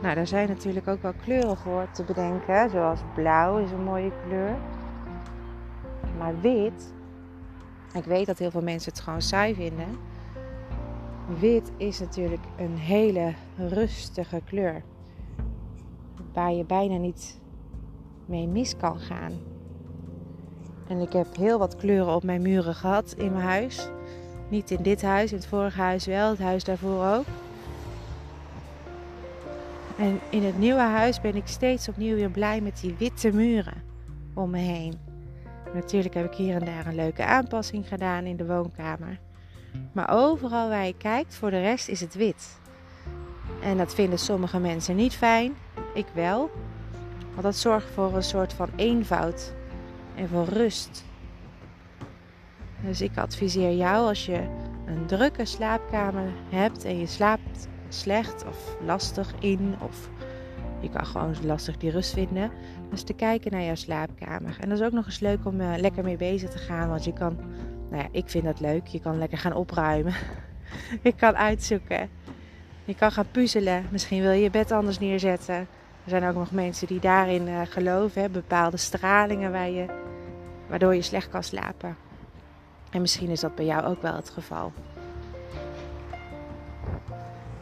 Nou, 0.08 0.20
daar 0.20 0.28
zijn 0.28 0.48
natuurlijk 0.48 0.88
ook 0.88 1.02
wel 1.02 1.14
kleuren 1.24 1.58
voor 1.58 1.88
te 1.92 2.04
bedenken. 2.04 2.70
Zoals 2.70 3.00
blauw 3.16 3.58
is 3.58 3.72
een 3.72 3.84
mooie 3.84 4.12
kleur. 4.28 4.56
Maar 6.18 6.42
wit, 6.42 6.94
ik 7.94 8.04
weet 8.04 8.26
dat 8.26 8.38
heel 8.38 8.52
veel 8.52 8.62
mensen 8.62 8.92
het 8.92 9.02
gewoon 9.02 9.22
saai 9.22 9.56
vinden. 9.56 9.98
Wit 11.40 11.72
is 11.78 12.00
natuurlijk 12.00 12.44
een 12.58 12.78
hele 12.78 13.34
rustige 13.58 14.42
kleur. 14.46 14.84
Waar 16.34 16.54
je 16.54 16.66
bijna 16.66 16.98
niet 16.98 17.40
mee 18.26 18.48
mis 18.48 18.78
kan 18.78 19.00
gaan. 19.00 19.32
En 20.88 21.00
ik 21.00 21.14
heb 21.14 21.36
heel 21.36 21.60
wat 21.60 21.76
kleuren 21.76 22.16
op 22.16 22.24
mijn 22.24 22.42
muren 22.42 22.76
gehad 22.76 23.14
in 23.18 23.32
mijn 23.32 23.46
huis. 23.46 23.90
Niet 24.50 24.72
in 24.72 24.84
dit 24.84 25.02
huis, 25.02 25.32
in 25.32 25.38
het 25.38 25.48
vorige 25.48 25.82
huis 25.82 26.06
wel, 26.06 26.30
het 26.30 26.40
huis 26.40 26.64
daarvoor 26.64 27.06
ook. 27.06 27.26
En 29.98 30.20
in 30.30 30.44
het 30.44 30.58
nieuwe 30.58 30.82
huis 30.82 31.22
ben 31.22 31.36
ik 31.36 31.48
steeds 31.48 31.88
opnieuw 31.88 32.16
weer 32.16 32.30
blij 32.30 32.62
met 32.62 32.80
die 32.82 32.96
witte 32.98 33.32
muren. 33.32 33.86
om 34.34 34.50
me 34.50 34.58
heen. 34.58 34.94
Natuurlijk 35.74 36.14
heb 36.14 36.26
ik 36.26 36.38
hier 36.38 36.56
en 36.56 36.66
daar 36.66 36.88
een 36.88 36.96
leuke 36.96 37.26
aanpassing 37.26 37.88
gedaan 37.88 38.26
in 38.26 38.38
de 38.38 38.46
woonkamer. 38.46 39.20
Maar 39.92 40.10
overal 40.10 40.70
waar 40.70 40.86
je 40.86 40.98
kijkt, 40.98 41.36
voor 41.36 41.50
de 41.50 41.62
rest 41.62 41.88
is 41.88 42.00
het 42.00 42.16
wit. 42.16 42.60
En 43.62 43.78
dat 43.78 43.94
vinden 43.94 44.20
sommige 44.20 44.60
mensen 44.60 44.96
niet 44.96 45.14
fijn. 45.14 45.54
Ik 45.94 46.06
wel. 46.14 46.50
Want 47.32 47.42
dat 47.42 47.56
zorgt 47.56 47.90
voor 47.90 48.16
een 48.16 48.24
soort 48.24 48.54
van 48.54 48.70
eenvoud 48.76 49.54
en 50.16 50.28
voor 50.28 50.46
rust. 50.46 51.06
Dus 52.86 53.02
ik 53.02 53.18
adviseer 53.18 53.76
jou 53.76 54.08
als 54.08 54.26
je 54.26 54.42
een 54.86 55.06
drukke 55.06 55.46
slaapkamer 55.46 56.32
hebt 56.50 56.84
en 56.84 57.00
je 57.00 57.08
slaapt 57.08 57.68
slecht 57.90 58.46
of 58.48 58.76
lastig 58.86 59.34
in 59.40 59.76
of 59.82 60.10
je 60.80 60.90
kan 60.90 61.06
gewoon 61.06 61.36
lastig 61.44 61.78
die 61.78 61.92
rust 61.92 62.14
vinden. 62.14 62.52
Dus 62.90 63.04
te 63.04 63.14
kijken 63.14 63.52
naar 63.52 63.64
jouw 63.64 63.76
slaapkamer. 63.76 64.58
En 64.60 64.70
dat 64.70 64.80
is 64.80 64.86
ook 64.86 64.92
nog 64.92 65.06
eens 65.06 65.20
leuk 65.20 65.46
om 65.46 65.62
uh, 65.62 65.74
lekker 65.78 66.04
mee 66.04 66.18
bezig 66.18 66.50
te 66.50 66.58
gaan. 66.58 66.90
Want 66.90 67.04
je 67.04 67.14
kan, 67.14 67.38
nou 67.90 68.04
ja, 68.04 68.08
ik 68.12 68.30
vind 68.30 68.44
dat 68.44 68.60
leuk. 68.60 68.88
Je 68.88 69.00
kan 69.00 69.18
lekker 69.18 69.38
gaan 69.38 69.54
opruimen. 69.54 70.14
je 71.04 71.14
kan 71.16 71.36
uitzoeken. 71.36 72.10
Je 72.86 72.96
kan 72.96 73.12
gaan 73.12 73.32
puzzelen. 73.32 73.86
Misschien 73.92 74.22
wil 74.22 74.32
je 74.32 74.42
je 74.42 74.50
bed 74.50 74.72
anders 74.72 75.00
neerzetten. 75.00 75.56
Er 75.56 76.10
zijn 76.14 76.28
ook 76.28 76.36
nog 76.36 76.52
mensen 76.52 76.88
die 76.88 77.00
daarin 77.00 77.48
uh, 77.48 77.62
geloven. 77.64 78.22
Hè? 78.22 78.30
Bepaalde 78.30 78.78
stralingen 78.78 79.52
waar 79.52 79.70
je, 79.70 79.86
waardoor 80.68 80.96
je 80.96 81.02
slecht 81.02 81.30
kan 81.30 81.44
slapen. 81.44 81.96
En 82.90 83.02
misschien 83.02 83.30
is 83.30 83.40
dat 83.40 83.56
bij 83.56 83.66
jou 83.66 83.86
ook 83.86 84.02
wel 84.02 84.16
het 84.16 84.30
geval. 84.30 84.72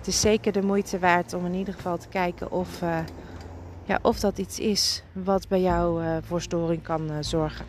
Het 0.06 0.14
is 0.14 0.22
zeker 0.22 0.52
de 0.52 0.62
moeite 0.62 1.00
waard 1.00 1.34
om 1.34 1.46
in 1.46 1.54
ieder 1.54 1.74
geval 1.74 1.98
te 1.98 2.08
kijken 2.08 2.52
of, 2.52 2.82
uh, 2.82 2.98
ja, 3.84 4.00
of 4.02 4.20
dat 4.20 4.38
iets 4.38 4.60
is 4.60 5.04
wat 5.12 5.48
bij 5.48 5.62
jou 5.62 6.04
uh, 6.04 6.18
voor 6.22 6.42
storing 6.42 6.84
kan 6.84 7.12
uh, 7.12 7.18
zorgen. 7.20 7.66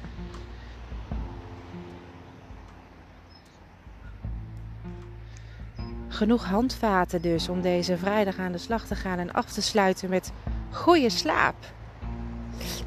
Genoeg 6.09 6.45
handvaten 6.45 7.23
dus 7.23 7.49
om 7.49 7.61
deze 7.61 7.97
vrijdag 7.97 8.39
aan 8.39 8.53
de 8.53 8.59
slag 8.59 8.87
te 8.87 8.95
gaan 8.95 9.19
en 9.19 9.33
af 9.33 9.53
te 9.53 9.63
sluiten 9.63 10.09
met 10.09 10.33
goede 10.71 11.11
slaap. 11.11 11.57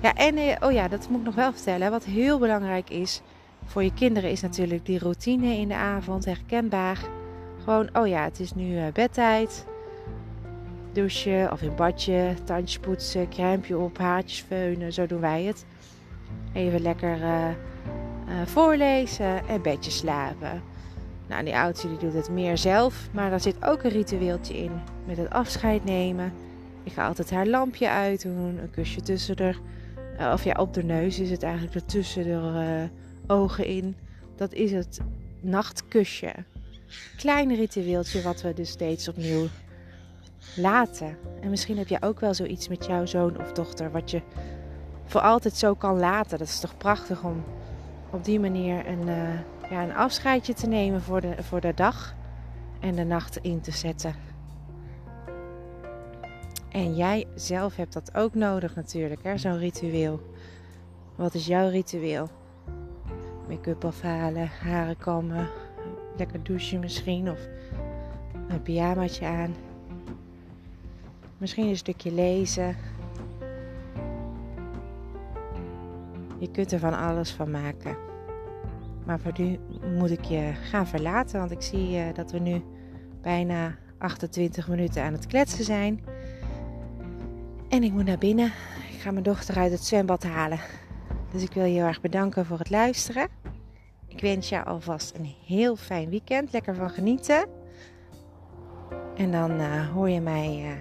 Ja, 0.01 0.13
en 0.13 0.63
oh 0.63 0.71
ja, 0.71 0.87
dat 0.87 1.09
moet 1.09 1.19
ik 1.19 1.25
nog 1.25 1.35
wel 1.35 1.51
vertellen. 1.51 1.91
Wat 1.91 2.03
heel 2.03 2.39
belangrijk 2.39 2.89
is 2.89 3.21
voor 3.65 3.83
je 3.83 3.93
kinderen 3.93 4.31
is 4.31 4.41
natuurlijk 4.41 4.85
die 4.85 4.99
routine 4.99 5.57
in 5.57 5.67
de 5.67 5.75
avond 5.75 6.25
herkenbaar. 6.25 7.18
Gewoon, 7.69 7.89
oh 7.93 8.07
ja, 8.07 8.23
het 8.23 8.39
is 8.39 8.53
nu 8.53 8.75
uh, 8.75 8.87
bedtijd. 8.93 9.65
Douchen 10.91 11.51
of 11.51 11.61
in 11.61 11.75
badje, 11.75 12.33
tandjes 12.43 12.79
poetsen, 12.79 13.29
crèmepje 13.29 13.77
op, 13.77 13.97
haartjes 13.97 14.41
veunen. 14.47 14.93
Zo 14.93 15.05
doen 15.05 15.19
wij 15.19 15.43
het. 15.43 15.65
Even 16.53 16.81
lekker 16.81 17.17
uh, 17.17 17.47
uh, 17.49 18.45
voorlezen 18.45 19.47
en 19.47 19.61
bedje 19.61 19.91
slapen. 19.91 20.61
Nou, 21.27 21.43
die 21.43 21.57
oudste 21.57 21.87
die 21.87 21.97
doet 21.97 22.13
het 22.13 22.29
meer 22.29 22.57
zelf, 22.57 23.09
maar 23.11 23.29
daar 23.29 23.41
zit 23.41 23.65
ook 23.65 23.83
een 23.83 23.91
ritueeltje 23.91 24.57
in. 24.57 24.71
Met 25.05 25.17
het 25.17 25.29
afscheid 25.29 25.85
nemen. 25.85 26.33
Ik 26.83 26.91
ga 26.91 27.07
altijd 27.07 27.31
haar 27.31 27.47
lampje 27.47 27.89
uitdoen, 27.89 28.59
een 28.61 28.71
kusje 28.71 29.01
tussen 29.01 29.35
er. 29.35 29.59
of 30.33 30.43
ja, 30.43 30.53
op 30.59 30.73
de 30.73 30.83
neus 30.83 31.19
is 31.19 31.31
het 31.31 31.43
eigenlijk 31.43 31.75
ertussen 31.75 32.23
de 32.23 32.89
ogen 33.27 33.65
in. 33.65 33.95
Dat 34.35 34.53
is 34.53 34.71
het 34.71 35.01
nachtkusje. 35.41 36.33
Klein 37.17 37.55
ritueeltje 37.55 38.21
wat 38.21 38.41
we 38.41 38.53
dus 38.53 38.69
steeds 38.69 39.07
opnieuw 39.07 39.47
laten. 40.55 41.17
En 41.41 41.49
misschien 41.49 41.77
heb 41.77 41.87
je 41.87 42.01
ook 42.01 42.19
wel 42.19 42.33
zoiets 42.33 42.67
met 42.67 42.85
jouw 42.85 43.05
zoon 43.05 43.39
of 43.39 43.51
dochter 43.51 43.91
wat 43.91 44.11
je 44.11 44.21
voor 45.05 45.21
altijd 45.21 45.55
zo 45.55 45.73
kan 45.73 45.99
laten. 45.99 46.37
Dat 46.37 46.47
is 46.47 46.59
toch 46.59 46.77
prachtig 46.77 47.23
om 47.23 47.43
op 48.09 48.25
die 48.25 48.39
manier 48.39 48.87
een, 48.87 49.07
uh, 49.07 49.39
ja, 49.69 49.83
een 49.83 49.95
afscheidje 49.95 50.53
te 50.53 50.67
nemen 50.67 51.01
voor 51.01 51.21
de, 51.21 51.35
voor 51.43 51.61
de 51.61 51.73
dag 51.73 52.15
en 52.79 52.95
de 52.95 53.03
nacht 53.03 53.37
in 53.37 53.61
te 53.61 53.71
zetten. 53.71 54.15
En 56.71 56.95
jij 56.95 57.25
zelf 57.35 57.75
hebt 57.75 57.93
dat 57.93 58.15
ook 58.15 58.33
nodig 58.33 58.75
natuurlijk, 58.75 59.21
zo'n 59.35 59.57
ritueel. 59.57 60.21
Wat 61.15 61.33
is 61.33 61.45
jouw 61.45 61.69
ritueel? 61.69 62.29
Make-up 63.47 63.85
afhalen, 63.85 64.47
haren 64.47 64.97
kammen, 64.97 65.49
lekker 66.19 66.43
douchen 66.43 66.79
misschien 66.79 67.29
of 67.29 67.39
een 68.47 68.61
pyjamaatje 68.61 69.25
aan. 69.25 69.55
Misschien 71.37 71.67
een 71.67 71.77
stukje 71.77 72.13
lezen. 72.13 72.75
Je 76.37 76.51
kunt 76.51 76.71
er 76.71 76.79
van 76.79 76.93
alles 76.93 77.31
van 77.31 77.51
maken. 77.51 77.97
Maar 79.05 79.19
voor 79.19 79.33
nu 79.37 79.59
moet 79.97 80.11
ik 80.11 80.23
je 80.23 80.51
gaan 80.69 80.87
verlaten, 80.87 81.39
want 81.39 81.51
ik 81.51 81.61
zie 81.61 81.97
uh, 81.97 82.03
dat 82.13 82.31
we 82.31 82.39
nu 82.39 82.63
bijna 83.21 83.75
28 83.97 84.67
minuten 84.67 85.03
aan 85.03 85.13
het 85.13 85.27
kletsen 85.27 85.63
zijn. 85.63 86.03
En 87.69 87.83
ik 87.83 87.91
moet 87.91 88.05
naar 88.05 88.17
binnen. 88.17 88.51
Ik 88.91 88.99
ga 88.99 89.11
mijn 89.11 89.23
dochter 89.23 89.57
uit 89.57 89.71
het 89.71 89.83
zwembad 89.83 90.23
halen. 90.23 90.59
Dus 91.31 91.43
ik 91.43 91.53
wil 91.53 91.63
je 91.63 91.73
heel 91.73 91.85
erg 91.85 92.01
bedanken 92.01 92.45
voor 92.45 92.57
het 92.57 92.69
luisteren. 92.69 93.38
Ik 94.19 94.25
wens 94.25 94.49
je 94.49 94.63
alvast 94.63 95.15
een 95.15 95.33
heel 95.45 95.75
fijn 95.75 96.09
weekend. 96.09 96.51
Lekker 96.51 96.75
van 96.75 96.89
genieten. 96.89 97.45
En 99.15 99.31
dan 99.31 99.59
eh, 99.59 99.89
hoor 99.89 100.09
je 100.09 100.21
mij 100.21 100.63
eh, 100.65 100.71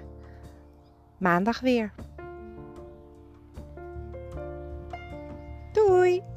maandag 1.18 1.60
weer. 1.60 1.92
Doei! 5.72 6.27